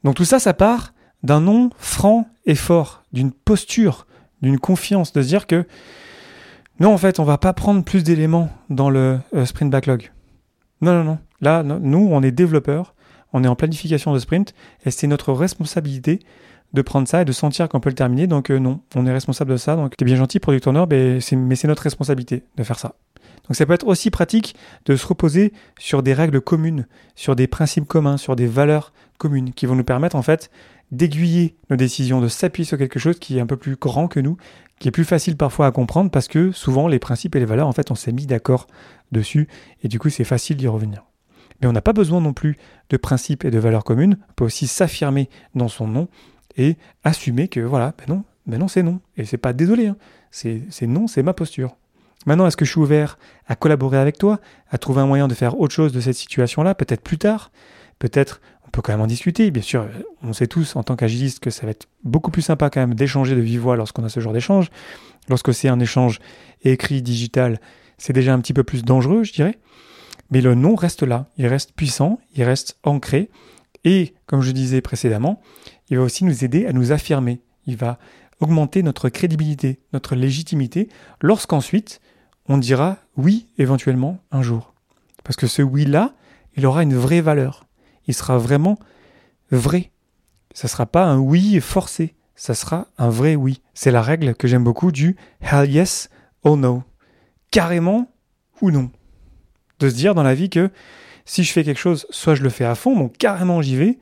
Donc 0.04 0.16
tout 0.16 0.26
ça, 0.26 0.40
ça 0.40 0.54
part 0.54 0.94
d'un 1.24 1.42
nom 1.42 1.70
franc 1.78 2.28
et 2.46 2.56
fort, 2.56 3.04
d'une 3.12 3.32
posture, 3.32 4.08
d'une 4.42 4.60
confiance, 4.60 5.14
de 5.14 5.22
se 5.22 5.28
dire 5.28 5.48
que 5.48 5.66
non, 6.80 6.94
en 6.94 6.98
fait, 6.98 7.20
on 7.20 7.26
va 7.26 7.38
pas 7.38 7.52
prendre 7.52 7.84
plus 7.84 8.04
d'éléments 8.04 8.50
dans 8.70 8.90
le 8.90 9.20
euh, 9.36 9.46
sprint 9.46 9.70
backlog. 9.70 10.12
Non, 10.82 10.94
non, 10.94 11.04
non. 11.04 11.20
Là, 11.42 11.62
nous, 11.64 12.08
on 12.10 12.24
est 12.24 12.32
développeurs, 12.32 12.96
on 13.34 13.44
est 13.44 13.48
en 13.48 13.56
planification 13.56 14.14
de 14.14 14.20
sprint, 14.20 14.54
et 14.86 14.92
c'est 14.92 15.08
notre 15.08 15.34
responsabilité 15.34 16.20
de 16.74 16.82
prendre 16.82 17.08
ça 17.08 17.22
et 17.22 17.26
de 17.26 17.32
sentir 17.32 17.68
qu'on 17.70 17.80
peut 17.80 17.90
le 17.90 17.96
terminer. 17.96 18.28
Donc 18.28 18.50
euh, 18.50 18.60
non, 18.60 18.82
on 18.96 19.06
est 19.06 19.12
responsable 19.12 19.52
de 19.52 19.58
ça. 19.58 19.76
Donc 19.76 19.94
es 20.00 20.06
bien 20.06 20.16
gentil, 20.16 20.40
product 20.40 20.68
owner, 20.68 20.86
mais 20.90 21.20
c'est 21.20 21.68
notre 21.68 21.84
responsabilité 21.84 22.44
de 22.58 22.64
faire 22.64 22.80
ça. 22.80 22.96
Donc 23.48 23.56
ça 23.56 23.66
peut 23.66 23.74
être 23.74 23.88
aussi 23.88 24.12
pratique 24.12 24.56
de 24.86 24.96
se 24.96 25.08
reposer 25.08 25.54
sur 25.80 26.04
des 26.04 26.14
règles 26.14 26.40
communes, 26.40 26.86
sur 27.16 27.36
des 27.36 27.48
principes 27.48 27.88
communs, 27.88 28.18
sur 28.18 28.36
des 28.36 28.46
valeurs 28.46 28.94
communes 29.18 29.54
qui 29.54 29.66
vont 29.66 29.76
nous 29.76 29.84
permettre 29.84 30.16
en 30.16 30.22
fait 30.22 30.52
d'aiguiller 30.92 31.56
nos 31.70 31.76
décisions, 31.76 32.22
de 32.22 32.28
s'appuyer 32.28 32.66
sur 32.66 32.78
quelque 32.78 33.00
chose 33.00 33.20
qui 33.20 33.38
est 33.38 33.42
un 33.42 33.46
peu 33.46 33.58
plus 33.58 33.76
grand 33.76 34.08
que 34.08 34.20
nous, 34.20 34.38
qui 34.80 34.88
est 34.88 34.92
plus 34.92 35.06
facile 35.06 35.36
parfois 35.36 35.68
à 35.68 35.72
comprendre 35.72 36.10
parce 36.10 36.28
que 36.28 36.52
souvent 36.52 36.88
les 36.88 37.00
principes 37.00 37.36
et 37.36 37.40
les 37.40 37.46
valeurs, 37.46 37.68
en 37.68 37.74
fait, 37.74 37.92
on 37.92 37.96
s'est 37.96 38.12
mis 38.12 38.26
d'accord 38.26 38.68
dessus 39.12 39.48
et 39.84 39.88
du 39.88 40.00
coup 40.00 40.10
c'est 40.10 40.24
facile 40.24 40.58
d'y 40.58 40.68
revenir. 40.68 41.04
Mais 41.62 41.68
on 41.68 41.74
n'a 41.74 41.82
pas 41.82 41.94
besoin 41.94 42.22
non 42.22 42.34
plus 42.34 42.58
de 42.90 42.98
principes 42.98 43.46
et 43.46 43.52
de 43.52 43.60
valeurs 43.60 43.84
communes, 43.84 44.18
on 44.30 44.34
peut 44.34 44.46
aussi 44.46 44.68
s'affirmer 44.68 45.30
dans 45.56 45.68
son 45.68 45.88
nom 45.88 46.08
et 46.60 46.76
assumer 47.04 47.48
que 47.48 47.62
voilà, 47.62 47.96
ben 47.98 48.14
non, 48.14 48.24
ben 48.46 48.60
non 48.60 48.68
c'est 48.68 48.84
non. 48.84 49.00
Et 49.18 49.26
c'est 49.26 49.38
pas 49.38 49.54
désolé, 49.54 49.88
hein. 49.88 49.98
c'est 50.30 50.62
non, 50.84 51.08
c'est 51.08 51.24
ma 51.24 51.34
posture. 51.34 51.76
Maintenant, 52.26 52.46
est-ce 52.46 52.58
que 52.58 52.66
je 52.66 52.72
suis 52.72 52.82
ouvert 52.82 53.18
à 53.48 53.56
collaborer 53.56 53.98
avec 53.98 54.18
toi, 54.18 54.40
à 54.70 54.78
trouver 54.78 55.02
un 55.02 55.08
moyen 55.08 55.30
de 55.30 55.34
faire 55.34 55.58
autre 55.60 55.74
chose 55.74 55.94
de 55.94 56.02
cette 56.02 56.16
situation-là, 56.16 56.76
peut-être 56.76 57.02
plus 57.02 57.18
tard? 57.18 57.52
Peut-être 57.98 58.42
on 58.68 58.70
peut 58.72 58.82
quand 58.82 58.92
même 58.92 59.02
en 59.02 59.08
discuter. 59.08 59.50
Bien 59.52 59.64
sûr, 59.64 59.88
on 60.22 60.34
sait 60.34 60.48
tous 60.48 60.76
en 60.76 60.84
tant 60.84 60.98
qu'agiliste 60.98 61.40
que 61.40 61.50
ça 61.50 61.66
va 61.66 61.72
être 61.72 61.88
beaucoup 62.04 62.30
plus 62.30 62.42
sympa 62.42 62.70
quand 62.70 62.82
même 62.82 62.94
d'échanger 62.94 63.36
de 63.36 63.42
vive 63.42 63.62
voix 63.62 63.78
lorsqu'on 63.78 64.04
a 64.04 64.10
ce 64.10 64.20
genre 64.20 64.34
d'échange. 64.34 64.70
Lorsque 65.30 65.54
c'est 65.54 65.70
un 65.70 65.80
échange 65.80 66.20
écrit, 66.64 67.02
digital, 67.02 67.62
c'est 67.98 68.14
déjà 68.14 68.34
un 68.34 68.40
petit 68.40 68.54
peu 68.54 68.64
plus 68.64 68.84
dangereux, 68.84 69.24
je 69.24 69.32
dirais. 69.32 69.58
Mais 70.30 70.42
le 70.42 70.56
nom 70.56 70.76
reste 70.76 71.04
là, 71.04 71.28
il 71.38 71.48
reste 71.48 71.74
puissant, 71.74 72.20
il 72.36 72.44
reste 72.44 72.78
ancré. 72.84 73.30
Et, 73.84 74.14
comme 74.26 74.42
je 74.42 74.52
disais 74.52 74.82
précédemment, 74.82 75.42
il 75.90 75.98
va 75.98 76.04
aussi 76.04 76.26
nous 76.26 76.44
aider 76.44 76.66
à 76.66 76.74
nous 76.74 76.92
affirmer. 76.92 77.42
Il 77.66 77.78
va 77.78 78.00
augmenter 78.40 78.84
notre 78.84 79.10
crédibilité, 79.10 79.80
notre 79.94 80.16
légitimité, 80.16 80.90
lorsqu'ensuite 81.22 82.00
on 82.48 82.58
dira 82.58 82.98
oui 83.16 83.48
éventuellement 83.58 84.20
un 84.32 84.42
jour. 84.42 84.74
Parce 85.24 85.36
que 85.36 85.48
ce 85.48 85.62
oui-là, 85.62 86.14
il 86.56 86.66
aura 86.66 86.84
une 86.84 86.96
vraie 86.96 87.22
valeur 87.22 87.70
il 88.10 88.16
sera 88.16 88.40
vraiment 88.40 88.80
vrai. 89.52 89.92
Ça 90.56 90.68
ne 90.68 90.70
sera 90.70 90.88
pas 90.88 91.06
un 91.06 91.20
oui 91.20 91.62
forcé, 91.62 92.16
ça 92.36 92.56
sera 92.56 92.88
un 92.98 93.10
vrai 93.10 93.36
oui. 93.36 93.62
C'est 93.76 93.92
la 93.92 94.02
règle 94.02 94.34
que 94.34 94.48
j'aime 94.48 94.64
beaucoup 94.64 94.92
du 94.92 95.16
hell 95.42 95.70
yes 95.70 96.10
or 96.42 96.58
no. 96.58 96.84
Carrément 97.52 98.12
ou 98.62 98.72
non. 98.72 98.90
De 99.78 99.90
se 99.90 99.94
dire 99.94 100.16
dans 100.16 100.24
la 100.24 100.34
vie 100.34 100.50
que 100.50 100.72
si 101.30 101.44
je 101.44 101.54
fais 101.54 101.64
quelque 101.64 101.80
chose, 101.80 102.08
soit 102.10 102.34
je 102.34 102.42
le 102.42 102.50
fais 102.50 102.66
à 102.66 102.74
fond, 102.74 102.98
donc 102.98 103.16
carrément 103.16 103.62
j'y 103.62 103.76
vais, 103.76 104.00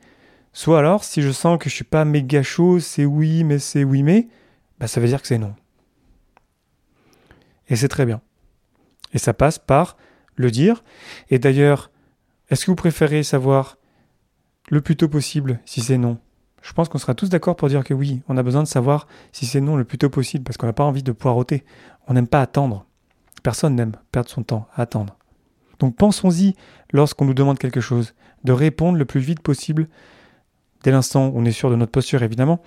soit 0.54 0.78
alors 0.78 1.04
si 1.04 1.20
je 1.20 1.30
sens 1.30 1.58
que 1.58 1.68
je 1.68 1.74
suis 1.74 1.84
pas 1.84 2.06
méga 2.06 2.42
chaud, 2.42 2.80
c'est 2.80 3.04
oui 3.04 3.44
mais 3.44 3.58
c'est 3.58 3.84
oui 3.84 4.02
mais, 4.02 4.28
bah 4.80 4.86
ça 4.86 4.98
veut 4.98 5.08
dire 5.08 5.20
que 5.20 5.28
c'est 5.28 5.36
non. 5.36 5.54
Et 7.68 7.76
c'est 7.76 7.88
très 7.88 8.06
bien. 8.06 8.22
Et 9.12 9.18
ça 9.18 9.34
passe 9.34 9.58
par 9.58 9.98
le 10.36 10.50
dire. 10.50 10.82
Et 11.28 11.38
d'ailleurs, 11.38 11.90
est-ce 12.48 12.64
que 12.64 12.70
vous 12.70 12.76
préférez 12.76 13.22
savoir 13.22 13.76
le 14.70 14.80
plus 14.80 14.96
tôt 14.96 15.08
possible 15.08 15.60
si 15.66 15.82
c'est 15.82 15.98
non? 15.98 16.16
Je 16.62 16.72
pense 16.72 16.88
qu'on 16.88 16.96
sera 16.96 17.14
tous 17.14 17.28
d'accord 17.28 17.56
pour 17.56 17.68
dire 17.68 17.84
que 17.84 17.92
oui, 17.92 18.22
on 18.28 18.38
a 18.38 18.42
besoin 18.42 18.62
de 18.62 18.68
savoir 18.68 19.06
si 19.32 19.44
c'est 19.44 19.60
non 19.60 19.76
le 19.76 19.84
plus 19.84 19.98
tôt 19.98 20.08
possible 20.08 20.44
parce 20.44 20.56
qu'on 20.56 20.66
n'a 20.66 20.72
pas 20.72 20.84
envie 20.84 21.02
de 21.02 21.12
poireauter. 21.12 21.66
On 22.06 22.14
n'aime 22.14 22.26
pas 22.26 22.40
attendre. 22.40 22.86
Personne 23.42 23.74
n'aime 23.74 23.96
perdre 24.12 24.30
son 24.30 24.42
temps 24.42 24.66
à 24.74 24.80
attendre. 24.80 25.18
Donc 25.78 25.96
pensons-y 25.96 26.54
lorsqu'on 26.92 27.24
nous 27.24 27.34
demande 27.34 27.58
quelque 27.58 27.80
chose, 27.80 28.14
de 28.44 28.52
répondre 28.52 28.98
le 28.98 29.04
plus 29.04 29.20
vite 29.20 29.40
possible, 29.40 29.88
dès 30.82 30.90
l'instant 30.90 31.28
où 31.28 31.32
on 31.36 31.44
est 31.44 31.52
sûr 31.52 31.70
de 31.70 31.76
notre 31.76 31.92
posture 31.92 32.22
évidemment, 32.22 32.60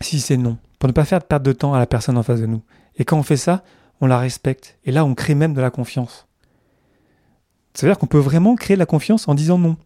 si 0.00 0.20
c'est 0.20 0.36
non, 0.36 0.58
pour 0.78 0.88
ne 0.88 0.92
pas 0.92 1.04
faire 1.04 1.18
de 1.18 1.24
perte 1.24 1.42
de 1.42 1.52
temps 1.52 1.74
à 1.74 1.78
la 1.78 1.86
personne 1.86 2.18
en 2.18 2.22
face 2.22 2.40
de 2.40 2.46
nous. 2.46 2.62
Et 2.96 3.04
quand 3.04 3.18
on 3.18 3.22
fait 3.22 3.36
ça, 3.36 3.62
on 4.00 4.06
la 4.06 4.18
respecte. 4.18 4.78
Et 4.84 4.92
là, 4.92 5.04
on 5.04 5.14
crée 5.14 5.34
même 5.34 5.54
de 5.54 5.60
la 5.60 5.70
confiance. 5.70 6.26
Ça 7.74 7.86
veut 7.86 7.92
dire 7.92 7.98
qu'on 7.98 8.06
peut 8.06 8.18
vraiment 8.18 8.56
créer 8.56 8.76
de 8.76 8.80
la 8.80 8.86
confiance 8.86 9.28
en 9.28 9.34
disant 9.34 9.58
non. 9.58 9.76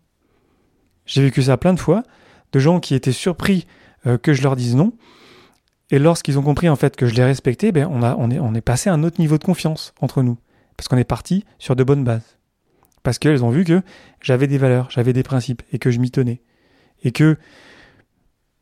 J'ai 1.06 1.22
vécu 1.22 1.42
ça 1.42 1.56
plein 1.56 1.74
de 1.74 1.80
fois, 1.80 2.02
de 2.52 2.58
gens 2.58 2.80
qui 2.80 2.94
étaient 2.94 3.12
surpris 3.12 3.66
euh, 4.06 4.16
que 4.16 4.32
je 4.32 4.42
leur 4.42 4.56
dise 4.56 4.74
non. 4.74 4.92
Et 5.90 5.98
lorsqu'ils 5.98 6.38
ont 6.38 6.42
compris 6.42 6.68
en 6.68 6.76
fait 6.76 6.96
que 6.96 7.06
je 7.06 7.14
les 7.14 7.24
respectais, 7.24 7.72
ben, 7.72 7.88
on, 7.90 8.02
a, 8.02 8.16
on, 8.16 8.30
est, 8.30 8.38
on 8.38 8.54
est 8.54 8.62
passé 8.62 8.88
à 8.88 8.94
un 8.94 9.02
autre 9.02 9.20
niveau 9.20 9.36
de 9.36 9.44
confiance 9.44 9.92
entre 10.00 10.22
nous. 10.22 10.38
Parce 10.76 10.88
qu'on 10.88 10.96
est 10.96 11.04
parti 11.04 11.44
sur 11.58 11.76
de 11.76 11.84
bonnes 11.84 12.04
bases. 12.04 12.38
Parce 13.04 13.20
qu'elles 13.20 13.44
ont 13.44 13.50
vu 13.50 13.64
que 13.64 13.82
j'avais 14.20 14.48
des 14.48 14.58
valeurs, 14.58 14.88
j'avais 14.90 15.12
des 15.12 15.22
principes 15.22 15.62
et 15.72 15.78
que 15.78 15.92
je 15.92 16.00
m'y 16.00 16.10
tenais. 16.10 16.40
Et 17.04 17.12
que 17.12 17.36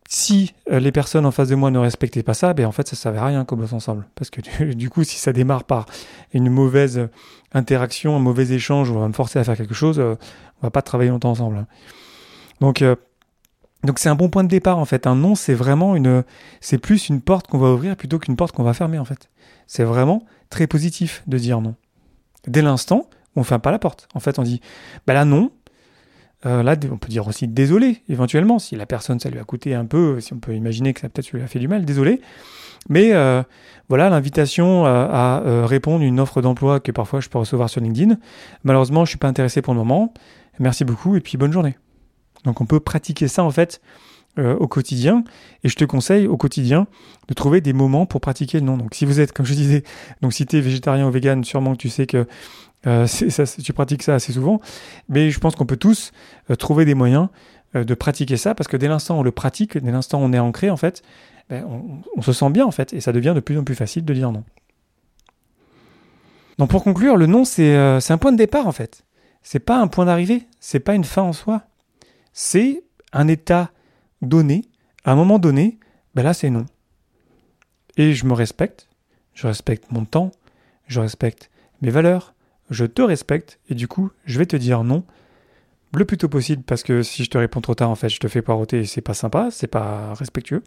si 0.08 0.52
euh, 0.70 0.80
les 0.80 0.92
personnes 0.92 1.24
en 1.24 1.30
face 1.30 1.48
de 1.48 1.54
moi 1.54 1.70
ne 1.70 1.78
respectaient 1.78 2.24
pas 2.24 2.34
ça, 2.34 2.52
ben 2.52 2.66
en 2.66 2.72
fait 2.72 2.86
ça 2.86 2.96
ne 2.96 2.98
servait 2.98 3.18
à 3.18 3.26
rien 3.26 3.44
bosse 3.44 3.72
ensemble. 3.72 4.06
Parce 4.16 4.30
que 4.30 4.40
du 4.74 4.90
coup, 4.90 5.04
si 5.04 5.16
ça 5.16 5.32
démarre 5.32 5.64
par 5.64 5.86
une 6.34 6.50
mauvaise 6.50 7.08
interaction, 7.54 8.16
un 8.16 8.18
mauvais 8.18 8.50
échange, 8.50 8.90
on 8.90 8.98
va 8.98 9.08
me 9.08 9.12
forcer 9.12 9.38
à 9.38 9.44
faire 9.44 9.56
quelque 9.56 9.74
chose, 9.74 10.00
euh, 10.00 10.16
on 10.60 10.66
va 10.66 10.70
pas 10.70 10.82
travailler 10.82 11.10
longtemps 11.10 11.30
ensemble. 11.30 11.58
Hein. 11.58 11.66
Donc, 12.60 12.82
euh, 12.82 12.96
donc 13.84 14.00
c'est 14.00 14.08
un 14.08 14.16
bon 14.16 14.28
point 14.28 14.42
de 14.42 14.48
départ 14.48 14.78
en 14.78 14.84
fait. 14.84 15.06
Un 15.06 15.14
non, 15.14 15.36
c'est 15.36 15.54
vraiment 15.54 15.94
une, 15.94 16.24
c'est 16.60 16.78
plus 16.78 17.08
une 17.08 17.20
porte 17.20 17.46
qu'on 17.46 17.58
va 17.58 17.72
ouvrir 17.72 17.96
plutôt 17.96 18.18
qu'une 18.18 18.36
porte 18.36 18.56
qu'on 18.56 18.64
va 18.64 18.74
fermer 18.74 18.98
en 18.98 19.04
fait. 19.04 19.30
C'est 19.68 19.84
vraiment 19.84 20.24
très 20.50 20.66
positif 20.66 21.22
de 21.28 21.38
dire 21.38 21.60
non. 21.60 21.76
Dès 22.48 22.60
l'instant, 22.60 23.08
on 23.36 23.44
ferme 23.44 23.60
pas 23.60 23.70
la 23.70 23.78
porte. 23.78 24.08
En 24.14 24.20
fait, 24.20 24.38
on 24.38 24.42
dit, 24.42 24.60
bah 25.06 25.14
là 25.14 25.24
non, 25.24 25.50
euh, 26.44 26.62
là, 26.62 26.74
on 26.90 26.96
peut 26.96 27.08
dire 27.08 27.26
aussi 27.28 27.46
désolé, 27.46 28.02
éventuellement, 28.08 28.58
si 28.58 28.74
la 28.74 28.86
personne, 28.86 29.20
ça 29.20 29.30
lui 29.30 29.38
a 29.38 29.44
coûté 29.44 29.74
un 29.74 29.84
peu, 29.84 30.20
si 30.20 30.32
on 30.32 30.38
peut 30.38 30.54
imaginer 30.54 30.92
que 30.92 31.00
ça 31.00 31.08
peut-être 31.08 31.30
lui 31.30 31.42
a 31.42 31.46
fait 31.46 31.60
du 31.60 31.68
mal, 31.68 31.84
désolé. 31.84 32.20
Mais 32.88 33.12
euh, 33.12 33.42
voilà, 33.88 34.10
l'invitation 34.10 34.84
à, 34.84 35.42
euh, 35.46 35.66
répondre 35.66 36.02
à 36.02 36.06
une 36.06 36.18
offre 36.18 36.42
d'emploi 36.42 36.80
que 36.80 36.90
parfois 36.90 37.20
je 37.20 37.28
peux 37.28 37.38
recevoir 37.38 37.70
sur 37.70 37.80
LinkedIn. 37.80 38.16
Malheureusement, 38.64 39.04
je 39.04 39.10
suis 39.10 39.18
pas 39.18 39.28
intéressé 39.28 39.62
pour 39.62 39.72
le 39.72 39.78
moment. 39.78 40.12
Merci 40.58 40.84
beaucoup 40.84 41.14
et 41.14 41.20
puis 41.20 41.38
bonne 41.38 41.52
journée. 41.52 41.76
Donc 42.42 42.60
on 42.60 42.66
peut 42.66 42.80
pratiquer 42.80 43.28
ça 43.28 43.44
en 43.44 43.50
fait 43.52 43.80
au 44.36 44.66
quotidien. 44.66 45.22
Et 45.62 45.68
je 45.68 45.76
te 45.76 45.84
conseille 45.84 46.26
au 46.26 46.36
quotidien 46.36 46.88
de 47.28 47.34
trouver 47.34 47.60
des 47.60 47.72
moments 47.72 48.04
pour 48.06 48.20
pratiquer 48.20 48.58
le 48.58 48.66
non. 48.66 48.78
Donc 48.78 48.94
si 48.94 49.04
vous 49.04 49.20
êtes, 49.20 49.30
comme 49.32 49.46
je 49.46 49.54
disais, 49.54 49.84
donc 50.22 50.32
si 50.32 50.44
tu 50.44 50.56
es 50.56 50.60
végétarien 50.60 51.06
ou 51.06 51.10
vegan, 51.10 51.44
sûrement 51.44 51.72
que 51.72 51.78
tu 51.78 51.88
sais 51.90 52.06
que 52.06 52.26
euh, 52.86 53.06
tu 53.62 53.72
pratiques 53.72 54.02
ça 54.02 54.14
assez 54.14 54.32
souvent. 54.32 54.60
Mais 55.08 55.30
je 55.30 55.38
pense 55.38 55.54
qu'on 55.54 55.66
peut 55.66 55.76
tous 55.76 56.12
euh, 56.50 56.56
trouver 56.56 56.84
des 56.84 56.94
moyens 56.94 57.28
euh, 57.76 57.84
de 57.84 57.94
pratiquer 57.94 58.36
ça 58.36 58.54
parce 58.54 58.68
que 58.68 58.76
dès 58.76 58.88
l'instant 58.88 59.16
où 59.16 59.20
on 59.20 59.22
le 59.22 59.32
pratique, 59.32 59.78
dès 59.78 59.92
l'instant 59.92 60.20
où 60.20 60.24
on 60.24 60.32
est 60.32 60.38
ancré, 60.38 60.70
en 60.70 60.76
fait, 60.76 61.02
ben, 61.48 61.64
on, 62.16 62.22
se 62.22 62.32
sent 62.32 62.50
bien, 62.50 62.64
en 62.64 62.70
fait, 62.70 62.92
et 62.92 63.00
ça 63.00 63.12
devient 63.12 63.32
de 63.34 63.40
plus 63.40 63.58
en 63.58 63.64
plus 63.64 63.74
facile 63.74 64.04
de 64.04 64.14
dire 64.14 64.32
non. 64.32 64.44
Donc 66.58 66.70
pour 66.70 66.84
conclure, 66.84 67.16
le 67.16 67.26
non, 67.26 67.44
c'est 67.44 67.74
un 67.74 68.18
point 68.18 68.32
de 68.32 68.36
départ, 68.36 68.66
en 68.66 68.72
fait. 68.72 69.04
C'est 69.42 69.58
pas 69.58 69.78
un 69.80 69.88
point 69.88 70.04
d'arrivée, 70.04 70.46
c'est 70.60 70.80
pas 70.80 70.94
une 70.94 71.04
fin 71.04 71.22
en 71.22 71.32
soi. 71.32 71.62
C'est 72.32 72.84
un 73.12 73.26
état 73.26 73.70
donné, 74.22 74.64
à 75.04 75.12
un 75.12 75.16
moment 75.16 75.38
donné, 75.38 75.78
ben 76.14 76.22
là 76.22 76.32
c'est 76.32 76.50
non. 76.50 76.66
Et 77.96 78.14
je 78.14 78.24
me 78.24 78.32
respecte, 78.32 78.88
je 79.34 79.46
respecte 79.46 79.90
mon 79.90 80.04
temps, 80.04 80.30
je 80.86 81.00
respecte 81.00 81.50
mes 81.82 81.90
valeurs, 81.90 82.34
je 82.70 82.84
te 82.84 83.02
respecte 83.02 83.60
et 83.68 83.74
du 83.74 83.88
coup, 83.88 84.10
je 84.24 84.38
vais 84.38 84.46
te 84.46 84.56
dire 84.56 84.84
non 84.84 85.04
le 85.94 86.04
plus 86.04 86.16
tôt 86.16 86.28
possible 86.28 86.62
parce 86.62 86.82
que 86.82 87.02
si 87.02 87.24
je 87.24 87.30
te 87.30 87.38
réponds 87.38 87.60
trop 87.60 87.74
tard, 87.74 87.90
en 87.90 87.94
fait, 87.94 88.08
je 88.08 88.18
te 88.18 88.28
fais 88.28 88.42
poireauter 88.42 88.80
et 88.80 88.84
c'est 88.86 89.02
pas 89.02 89.14
sympa, 89.14 89.48
c'est 89.50 89.66
pas 89.66 90.14
respectueux. 90.14 90.62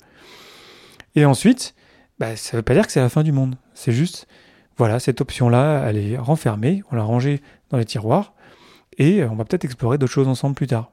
Et 1.16 1.26
ensuite, 1.26 1.74
bah, 2.20 2.36
ça 2.36 2.58
veut 2.58 2.64
pas 2.64 2.74
dire 2.74 2.86
que 2.86 2.92
c'est 2.92 3.00
la 3.00 3.10
fin 3.10 3.24
du 3.24 3.32
monde. 3.32 3.56
C'est 3.74 3.92
juste, 3.92 4.28
voilà, 4.78 5.00
cette 5.00 5.22
option-là, 5.22 5.86
elle 5.88 5.98
est 5.98 6.18
renfermée, 6.18 6.84
on 6.92 6.96
l'a 6.96 7.04
rangée 7.04 7.42
dans 7.70 7.78
les 7.78 7.86
tiroirs 7.86 8.34
et 8.98 9.24
on 9.24 9.36
va 9.36 9.46
peut-être 9.46 9.66
explorer 9.66 9.98
d'autres 9.98 10.14
choses 10.14 10.28
ensemble 10.28 10.56
plus 10.56 10.68
tard. 10.68 10.92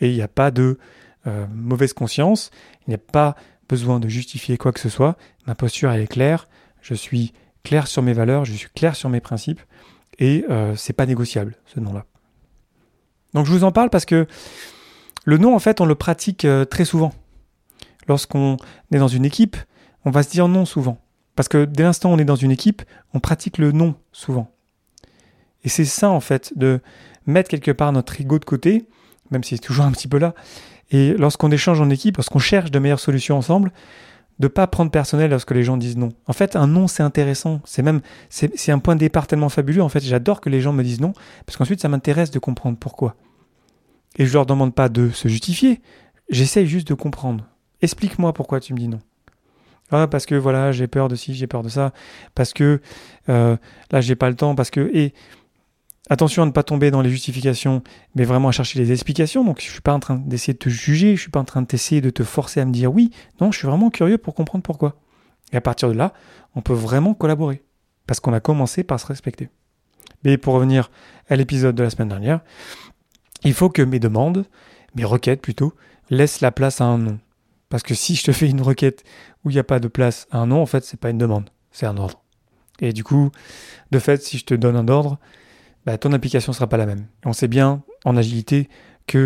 Et 0.00 0.08
il 0.08 0.14
n'y 0.14 0.22
a 0.22 0.28
pas 0.28 0.50
de 0.50 0.78
euh, 1.26 1.46
mauvaise 1.52 1.92
conscience, 1.92 2.50
il 2.86 2.90
n'y 2.90 2.94
a 2.94 2.98
pas 2.98 3.36
besoin 3.68 4.00
de 4.00 4.08
justifier 4.08 4.56
quoi 4.56 4.72
que 4.72 4.80
ce 4.80 4.88
soit. 4.88 5.16
Ma 5.46 5.54
posture, 5.54 5.90
elle 5.90 6.00
est 6.00 6.06
claire. 6.06 6.48
Je 6.80 6.94
suis 6.94 7.34
clair 7.62 7.86
sur 7.86 8.02
mes 8.02 8.14
valeurs, 8.14 8.46
je 8.46 8.52
suis 8.54 8.70
clair 8.70 8.96
sur 8.96 9.10
mes 9.10 9.20
principes 9.20 9.60
et 10.18 10.44
euh, 10.50 10.74
c'est 10.76 10.92
pas 10.92 11.06
négociable 11.06 11.56
ce 11.66 11.80
nom-là. 11.80 12.04
Donc 13.34 13.46
je 13.46 13.52
vous 13.52 13.64
en 13.64 13.72
parle 13.72 13.90
parce 13.90 14.04
que 14.04 14.26
le 15.24 15.38
nom 15.38 15.54
en 15.54 15.58
fait 15.58 15.80
on 15.80 15.86
le 15.86 15.94
pratique 15.94 16.44
euh, 16.44 16.64
très 16.64 16.84
souvent. 16.84 17.12
Lorsqu'on 18.08 18.56
est 18.92 18.98
dans 18.98 19.08
une 19.08 19.24
équipe, 19.24 19.56
on 20.04 20.10
va 20.10 20.22
se 20.22 20.30
dire 20.30 20.48
non 20.48 20.64
souvent. 20.64 20.98
Parce 21.36 21.48
que 21.48 21.64
dès 21.64 21.84
l'instant 21.84 22.10
où 22.10 22.14
on 22.14 22.18
est 22.18 22.24
dans 22.24 22.36
une 22.36 22.50
équipe, 22.50 22.82
on 23.14 23.20
pratique 23.20 23.58
le 23.58 23.72
non 23.72 23.94
souvent. 24.12 24.50
Et 25.64 25.68
c'est 25.68 25.84
ça 25.84 26.10
en 26.10 26.20
fait, 26.20 26.52
de 26.56 26.80
mettre 27.26 27.48
quelque 27.48 27.70
part 27.70 27.92
notre 27.92 28.20
ego 28.20 28.38
de 28.38 28.44
côté, 28.44 28.86
même 29.30 29.44
si 29.44 29.56
c'est 29.56 29.62
toujours 29.62 29.84
un 29.84 29.92
petit 29.92 30.08
peu 30.08 30.18
là. 30.18 30.34
Et 30.90 31.14
lorsqu'on 31.14 31.50
échange 31.50 31.80
en 31.80 31.88
équipe, 31.88 32.16
lorsqu'on 32.16 32.40
cherche 32.40 32.70
de 32.70 32.78
meilleures 32.78 33.00
solutions 33.00 33.36
ensemble, 33.36 33.72
de 34.40 34.48
pas 34.48 34.66
prendre 34.66 34.90
personnel 34.90 35.30
lorsque 35.30 35.50
les 35.50 35.62
gens 35.62 35.76
disent 35.76 35.98
non. 35.98 36.08
En 36.26 36.32
fait, 36.32 36.56
un 36.56 36.66
non, 36.66 36.88
c'est 36.88 37.02
intéressant. 37.02 37.60
C'est 37.66 37.82
même, 37.82 38.00
c'est 38.30 38.72
un 38.72 38.78
point 38.78 38.94
de 38.94 39.00
départ 39.00 39.26
tellement 39.26 39.50
fabuleux. 39.50 39.82
En 39.82 39.90
fait, 39.90 40.00
j'adore 40.00 40.40
que 40.40 40.48
les 40.48 40.62
gens 40.62 40.72
me 40.72 40.82
disent 40.82 41.00
non, 41.00 41.12
parce 41.44 41.58
qu'ensuite, 41.58 41.82
ça 41.82 41.90
m'intéresse 41.90 42.30
de 42.30 42.38
comprendre 42.38 42.78
pourquoi. 42.78 43.16
Et 44.16 44.24
je 44.24 44.32
leur 44.32 44.46
demande 44.46 44.74
pas 44.74 44.88
de 44.88 45.10
se 45.10 45.28
justifier. 45.28 45.82
J'essaye 46.30 46.66
juste 46.66 46.88
de 46.88 46.94
comprendre. 46.94 47.44
Explique-moi 47.82 48.32
pourquoi 48.32 48.60
tu 48.60 48.72
me 48.72 48.78
dis 48.78 48.88
non. 48.88 49.00
Ah, 49.90 50.06
parce 50.06 50.24
que 50.24 50.34
voilà, 50.34 50.72
j'ai 50.72 50.86
peur 50.86 51.08
de 51.08 51.16
ci, 51.16 51.34
j'ai 51.34 51.46
peur 51.46 51.62
de 51.62 51.68
ça. 51.68 51.92
Parce 52.34 52.54
que 52.54 52.80
euh, 53.28 53.58
là, 53.90 54.00
j'ai 54.00 54.14
pas 54.14 54.30
le 54.30 54.36
temps. 54.36 54.54
Parce 54.54 54.70
que 54.70 54.90
et 54.94 55.12
Attention 56.12 56.42
à 56.42 56.46
ne 56.46 56.50
pas 56.50 56.64
tomber 56.64 56.90
dans 56.90 57.02
les 57.02 57.08
justifications, 57.08 57.84
mais 58.16 58.24
vraiment 58.24 58.48
à 58.48 58.52
chercher 58.52 58.80
les 58.80 58.90
explications. 58.90 59.44
Donc, 59.44 59.60
je 59.60 59.70
suis 59.70 59.80
pas 59.80 59.94
en 59.94 60.00
train 60.00 60.16
d'essayer 60.16 60.54
de 60.54 60.58
te 60.58 60.68
juger, 60.68 61.14
je 61.14 61.20
suis 61.20 61.30
pas 61.30 61.38
en 61.38 61.44
train 61.44 61.62
d'essayer 61.62 62.00
de 62.00 62.10
te 62.10 62.24
forcer 62.24 62.58
à 62.60 62.64
me 62.64 62.72
dire 62.72 62.92
oui. 62.92 63.12
Non, 63.40 63.52
je 63.52 63.58
suis 63.58 63.68
vraiment 63.68 63.90
curieux 63.90 64.18
pour 64.18 64.34
comprendre 64.34 64.64
pourquoi. 64.64 64.96
Et 65.52 65.56
à 65.56 65.60
partir 65.60 65.88
de 65.88 65.94
là, 65.94 66.12
on 66.56 66.62
peut 66.62 66.74
vraiment 66.74 67.14
collaborer. 67.14 67.62
Parce 68.08 68.18
qu'on 68.18 68.32
a 68.32 68.40
commencé 68.40 68.82
par 68.82 68.98
se 68.98 69.06
respecter. 69.06 69.50
Mais 70.24 70.36
pour 70.36 70.54
revenir 70.54 70.90
à 71.28 71.36
l'épisode 71.36 71.76
de 71.76 71.84
la 71.84 71.90
semaine 71.90 72.08
dernière, 72.08 72.40
il 73.44 73.54
faut 73.54 73.70
que 73.70 73.82
mes 73.82 74.00
demandes, 74.00 74.46
mes 74.96 75.04
requêtes 75.04 75.40
plutôt, 75.40 75.74
laissent 76.10 76.40
la 76.40 76.50
place 76.50 76.80
à 76.80 76.86
un 76.86 76.98
nom. 76.98 77.20
Parce 77.68 77.84
que 77.84 77.94
si 77.94 78.16
je 78.16 78.24
te 78.24 78.32
fais 78.32 78.50
une 78.50 78.62
requête 78.62 79.04
où 79.44 79.50
il 79.50 79.52
n'y 79.52 79.60
a 79.60 79.64
pas 79.64 79.78
de 79.78 79.86
place 79.86 80.26
à 80.32 80.38
un 80.38 80.48
nom, 80.48 80.60
en 80.60 80.66
fait, 80.66 80.84
c'est 80.84 80.98
pas 80.98 81.10
une 81.10 81.18
demande, 81.18 81.50
c'est 81.70 81.86
un 81.86 81.96
ordre. 81.98 82.20
Et 82.80 82.92
du 82.92 83.04
coup, 83.04 83.30
de 83.92 83.98
fait, 84.00 84.20
si 84.24 84.38
je 84.38 84.44
te 84.44 84.54
donne 84.54 84.74
un 84.74 84.88
ordre, 84.88 85.20
bah, 85.86 85.98
ton 85.98 86.12
application 86.12 86.52
ne 86.52 86.54
sera 86.54 86.68
pas 86.68 86.76
la 86.76 86.86
même. 86.86 87.06
on 87.24 87.32
sait 87.32 87.48
bien 87.48 87.82
en 88.04 88.16
agilité 88.16 88.68
que 89.06 89.18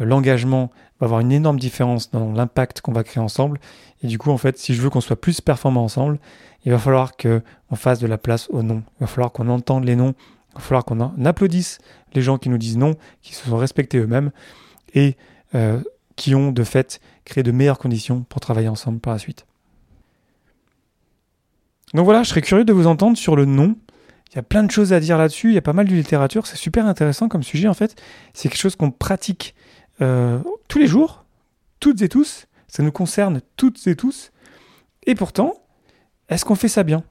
euh, 0.00 0.04
l'engagement 0.04 0.70
va 1.00 1.06
avoir 1.06 1.20
une 1.20 1.32
énorme 1.32 1.58
différence 1.58 2.10
dans 2.10 2.32
l'impact 2.32 2.80
qu'on 2.80 2.92
va 2.92 3.04
créer 3.04 3.22
ensemble. 3.22 3.58
Et 4.02 4.06
du 4.06 4.18
coup, 4.18 4.30
en 4.30 4.38
fait, 4.38 4.58
si 4.58 4.74
je 4.74 4.82
veux 4.82 4.90
qu'on 4.90 5.00
soit 5.00 5.20
plus 5.20 5.40
performant 5.40 5.84
ensemble, 5.84 6.18
il 6.64 6.72
va 6.72 6.78
falloir 6.78 7.16
qu'on 7.16 7.76
fasse 7.76 7.98
de 7.98 8.06
la 8.06 8.18
place 8.18 8.48
aux 8.50 8.62
noms. 8.62 8.82
Il 8.98 9.00
va 9.00 9.06
falloir 9.06 9.32
qu'on 9.32 9.48
entende 9.48 9.84
les 9.84 9.96
noms. 9.96 10.14
Il 10.50 10.54
va 10.56 10.60
falloir 10.60 10.84
qu'on 10.84 11.00
applaudisse 11.24 11.78
les 12.14 12.22
gens 12.22 12.38
qui 12.38 12.48
nous 12.48 12.58
disent 12.58 12.76
non, 12.76 12.94
qui 13.22 13.34
se 13.34 13.48
sont 13.48 13.56
respectés 13.56 13.98
eux-mêmes 13.98 14.30
et 14.94 15.16
euh, 15.54 15.80
qui 16.16 16.34
ont 16.34 16.52
de 16.52 16.62
fait 16.62 17.00
créé 17.24 17.42
de 17.42 17.52
meilleures 17.52 17.78
conditions 17.78 18.22
pour 18.28 18.40
travailler 18.40 18.68
ensemble 18.68 19.00
par 19.00 19.14
la 19.14 19.18
suite. 19.18 19.46
Donc 21.94 22.04
voilà, 22.04 22.22
je 22.22 22.30
serais 22.30 22.42
curieux 22.42 22.64
de 22.64 22.72
vous 22.72 22.86
entendre 22.86 23.16
sur 23.16 23.36
le 23.36 23.44
non. 23.44 23.76
Il 24.32 24.36
y 24.36 24.38
a 24.38 24.42
plein 24.42 24.62
de 24.62 24.70
choses 24.70 24.94
à 24.94 25.00
dire 25.00 25.18
là-dessus, 25.18 25.48
il 25.48 25.54
y 25.54 25.58
a 25.58 25.62
pas 25.62 25.74
mal 25.74 25.86
de 25.86 25.94
littérature, 25.94 26.46
c'est 26.46 26.56
super 26.56 26.86
intéressant 26.86 27.28
comme 27.28 27.42
sujet 27.42 27.68
en 27.68 27.74
fait. 27.74 28.00
C'est 28.32 28.48
quelque 28.48 28.60
chose 28.60 28.76
qu'on 28.76 28.90
pratique 28.90 29.54
euh, 30.00 30.40
tous 30.68 30.78
les 30.78 30.86
jours, 30.86 31.26
toutes 31.80 32.00
et 32.00 32.08
tous, 32.08 32.46
ça 32.66 32.82
nous 32.82 32.92
concerne 32.92 33.42
toutes 33.56 33.86
et 33.86 33.94
tous. 33.94 34.32
Et 35.06 35.14
pourtant, 35.14 35.54
est-ce 36.30 36.46
qu'on 36.46 36.54
fait 36.54 36.68
ça 36.68 36.82
bien? 36.82 37.04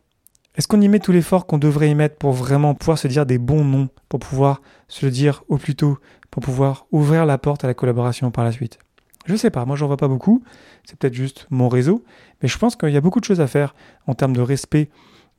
Est-ce 0.56 0.68
qu'on 0.68 0.82
y 0.82 0.88
met 0.88 1.00
tout 1.00 1.12
l'effort 1.12 1.46
qu'on 1.46 1.60
devrait 1.60 1.92
y 1.92 1.96
mettre 1.96 2.16
pour 2.16 2.34
vraiment 2.34 2.74
pouvoir 2.74 2.98
se 2.98 3.08
dire 3.08 3.28
des 3.28 3.38
bons 3.38 3.64
noms, 3.64 3.90
pour 4.10 4.20
pouvoir 4.20 4.62
se 4.88 5.06
le 5.06 5.12
dire 5.12 5.44
au 5.48 5.58
plus 5.58 5.76
tôt, 5.76 6.00
pour 6.32 6.42
pouvoir 6.42 6.88
ouvrir 6.92 7.28
la 7.28 7.38
porte 7.38 7.64
à 7.64 7.68
la 7.68 7.76
collaboration 7.76 8.32
par 8.32 8.44
la 8.44 8.52
suite? 8.52 8.80
Je 9.28 9.36
sais 9.36 9.52
pas, 9.52 9.66
moi 9.66 9.76
j'en 9.76 9.86
vois 9.86 9.98
pas 9.98 10.08
beaucoup, 10.08 10.44
c'est 10.84 10.98
peut-être 10.98 11.14
juste 11.14 11.46
mon 11.52 11.70
réseau, 11.70 12.04
mais 12.42 12.50
je 12.50 12.58
pense 12.58 12.76
qu'il 12.76 12.90
y 12.90 12.98
a 12.98 13.02
beaucoup 13.02 13.20
de 13.20 13.26
choses 13.26 13.40
à 13.40 13.48
faire 13.48 13.76
en 14.08 14.16
termes 14.16 14.36
de 14.36 14.42
respect 14.42 14.90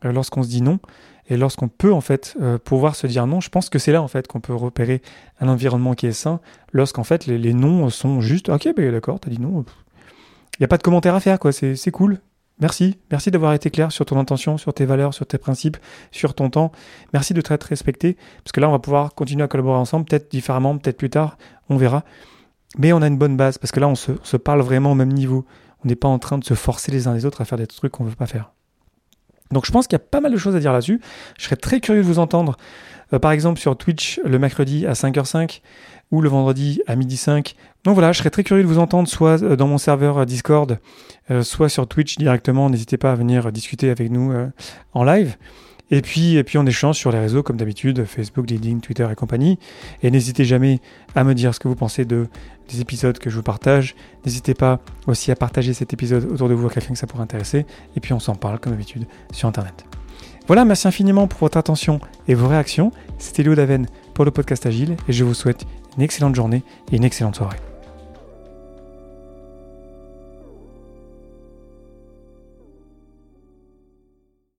lorsqu'on 0.02 0.42
se 0.42 0.48
dit 0.48 0.62
non. 0.62 0.78
Et 1.28 1.36
lorsqu'on 1.36 1.68
peut 1.68 1.92
en 1.92 2.00
fait 2.00 2.36
euh, 2.40 2.58
pouvoir 2.58 2.96
se 2.96 3.06
dire 3.06 3.26
non, 3.26 3.40
je 3.40 3.48
pense 3.48 3.70
que 3.70 3.78
c'est 3.78 3.92
là 3.92 4.02
en 4.02 4.08
fait 4.08 4.26
qu'on 4.26 4.40
peut 4.40 4.54
repérer 4.54 5.02
un 5.40 5.48
environnement 5.48 5.94
qui 5.94 6.06
est 6.06 6.12
sain. 6.12 6.40
Lorsqu'en 6.72 7.04
fait 7.04 7.26
les, 7.26 7.38
les, 7.38 7.54
noms 7.54 7.88
sont 7.90 8.20
juste 8.20 8.48
ok, 8.48 8.68
ben 8.76 8.90
d'accord, 8.90 9.20
t'as 9.20 9.30
dit 9.30 9.40
non. 9.40 9.64
Il 10.58 10.60
n'y 10.60 10.64
a 10.64 10.68
pas 10.68 10.78
de 10.78 10.82
commentaire 10.82 11.14
à 11.14 11.20
faire 11.20 11.38
quoi, 11.38 11.52
c'est 11.52 11.90
cool. 11.90 12.18
Merci, 12.60 12.98
merci 13.10 13.30
d'avoir 13.30 13.54
été 13.54 13.70
clair 13.70 13.90
sur 13.90 14.04
ton 14.04 14.18
intention, 14.18 14.58
sur 14.58 14.74
tes 14.74 14.84
valeurs, 14.84 15.14
sur 15.14 15.26
tes 15.26 15.38
principes, 15.38 15.78
sur 16.10 16.34
ton 16.34 16.50
temps. 16.50 16.70
Merci 17.12 17.34
de 17.34 17.40
t'être 17.40 17.64
respecté, 17.64 18.16
parce 18.44 18.52
que 18.52 18.60
là 18.60 18.68
on 18.68 18.72
va 18.72 18.78
pouvoir 18.78 19.14
continuer 19.14 19.42
à 19.42 19.48
collaborer 19.48 19.78
ensemble, 19.78 20.04
peut-être 20.04 20.30
différemment, 20.30 20.76
peut-être 20.76 20.98
plus 20.98 21.10
tard, 21.10 21.38
on 21.70 21.76
verra. 21.76 22.04
Mais 22.78 22.92
on 22.92 23.02
a 23.02 23.06
une 23.06 23.18
bonne 23.18 23.36
base, 23.36 23.58
parce 23.58 23.72
que 23.72 23.80
là 23.80 23.88
on 23.88 23.94
se, 23.94 24.12
se 24.22 24.36
parle 24.36 24.60
vraiment 24.60 24.92
au 24.92 24.94
même 24.94 25.12
niveau. 25.12 25.44
On 25.84 25.88
n'est 25.88 25.96
pas 25.96 26.08
en 26.08 26.18
train 26.18 26.38
de 26.38 26.44
se 26.44 26.54
forcer 26.54 26.92
les 26.92 27.08
uns 27.08 27.14
les 27.14 27.26
autres 27.26 27.40
à 27.40 27.44
faire 27.44 27.58
des 27.58 27.66
trucs 27.66 27.92
qu'on 27.92 28.04
ne 28.04 28.10
veut 28.10 28.16
pas 28.16 28.26
faire. 28.26 28.52
Donc 29.52 29.66
je 29.66 29.72
pense 29.72 29.86
qu'il 29.86 29.94
y 29.94 30.02
a 30.02 30.04
pas 30.04 30.20
mal 30.20 30.32
de 30.32 30.36
choses 30.36 30.56
à 30.56 30.60
dire 30.60 30.72
là-dessus. 30.72 31.00
Je 31.38 31.44
serais 31.44 31.56
très 31.56 31.80
curieux 31.80 32.02
de 32.02 32.06
vous 32.06 32.18
entendre, 32.18 32.56
euh, 33.12 33.18
par 33.18 33.32
exemple 33.32 33.60
sur 33.60 33.76
Twitch 33.76 34.20
le 34.24 34.38
mercredi 34.38 34.86
à 34.86 34.92
5h05 34.92 35.60
ou 36.10 36.20
le 36.20 36.28
vendredi 36.28 36.82
à 36.86 36.96
midi 36.96 37.16
5. 37.16 37.54
Donc 37.84 37.94
voilà, 37.94 38.12
je 38.12 38.18
serais 38.18 38.30
très 38.30 38.44
curieux 38.44 38.62
de 38.62 38.68
vous 38.68 38.78
entendre 38.78 39.08
soit 39.08 39.42
euh, 39.42 39.56
dans 39.56 39.66
mon 39.66 39.78
serveur 39.78 40.18
euh, 40.18 40.24
Discord, 40.24 40.78
soit 41.42 41.68
sur 41.68 41.86
Twitch 41.86 42.18
directement. 42.18 42.68
N'hésitez 42.68 42.96
pas 42.96 43.12
à 43.12 43.14
venir 43.14 43.52
discuter 43.52 43.90
avec 43.90 44.10
nous 44.10 44.34
en 44.92 45.04
live. 45.04 45.36
Et 45.92 46.00
puis, 46.00 46.36
et 46.36 46.42
puis 46.42 46.56
on 46.58 46.64
échange 46.64 46.96
sur 46.96 47.12
les 47.12 47.20
réseaux 47.20 47.42
comme 47.42 47.58
d'habitude, 47.58 48.04
Facebook, 48.06 48.50
LinkedIn, 48.50 48.78
Twitter 48.78 49.06
et 49.12 49.14
compagnie. 49.14 49.58
Et 50.02 50.10
n'hésitez 50.10 50.44
jamais 50.44 50.80
à 51.14 51.22
me 51.22 51.34
dire 51.34 51.54
ce 51.54 51.60
que 51.60 51.68
vous 51.68 51.76
pensez 51.76 52.06
de, 52.06 52.26
des 52.68 52.80
épisodes 52.80 53.18
que 53.18 53.28
je 53.28 53.36
vous 53.36 53.42
partage. 53.42 53.94
N'hésitez 54.24 54.54
pas 54.54 54.80
aussi 55.06 55.30
à 55.30 55.36
partager 55.36 55.74
cet 55.74 55.92
épisode 55.92 56.24
autour 56.32 56.48
de 56.48 56.54
vous 56.54 56.66
à 56.66 56.70
quelqu'un 56.70 56.94
que 56.94 56.98
ça 56.98 57.06
pourrait 57.06 57.22
intéresser. 57.22 57.66
Et 57.94 58.00
puis 58.00 58.14
on 58.14 58.20
s'en 58.20 58.34
parle 58.34 58.58
comme 58.58 58.72
d'habitude 58.72 59.06
sur 59.32 59.48
Internet. 59.48 59.84
Voilà, 60.46 60.64
merci 60.64 60.88
infiniment 60.88 61.28
pour 61.28 61.40
votre 61.40 61.58
attention 61.58 62.00
et 62.26 62.34
vos 62.34 62.48
réactions. 62.48 62.90
C'était 63.18 63.42
Léo 63.42 63.54
Daven 63.54 63.86
pour 64.14 64.24
le 64.24 64.30
podcast 64.30 64.64
Agile 64.64 64.96
et 65.08 65.12
je 65.12 65.24
vous 65.24 65.34
souhaite 65.34 65.66
une 65.96 66.02
excellente 66.02 66.34
journée 66.34 66.64
et 66.90 66.96
une 66.96 67.04
excellente 67.04 67.36
soirée. 67.36 67.58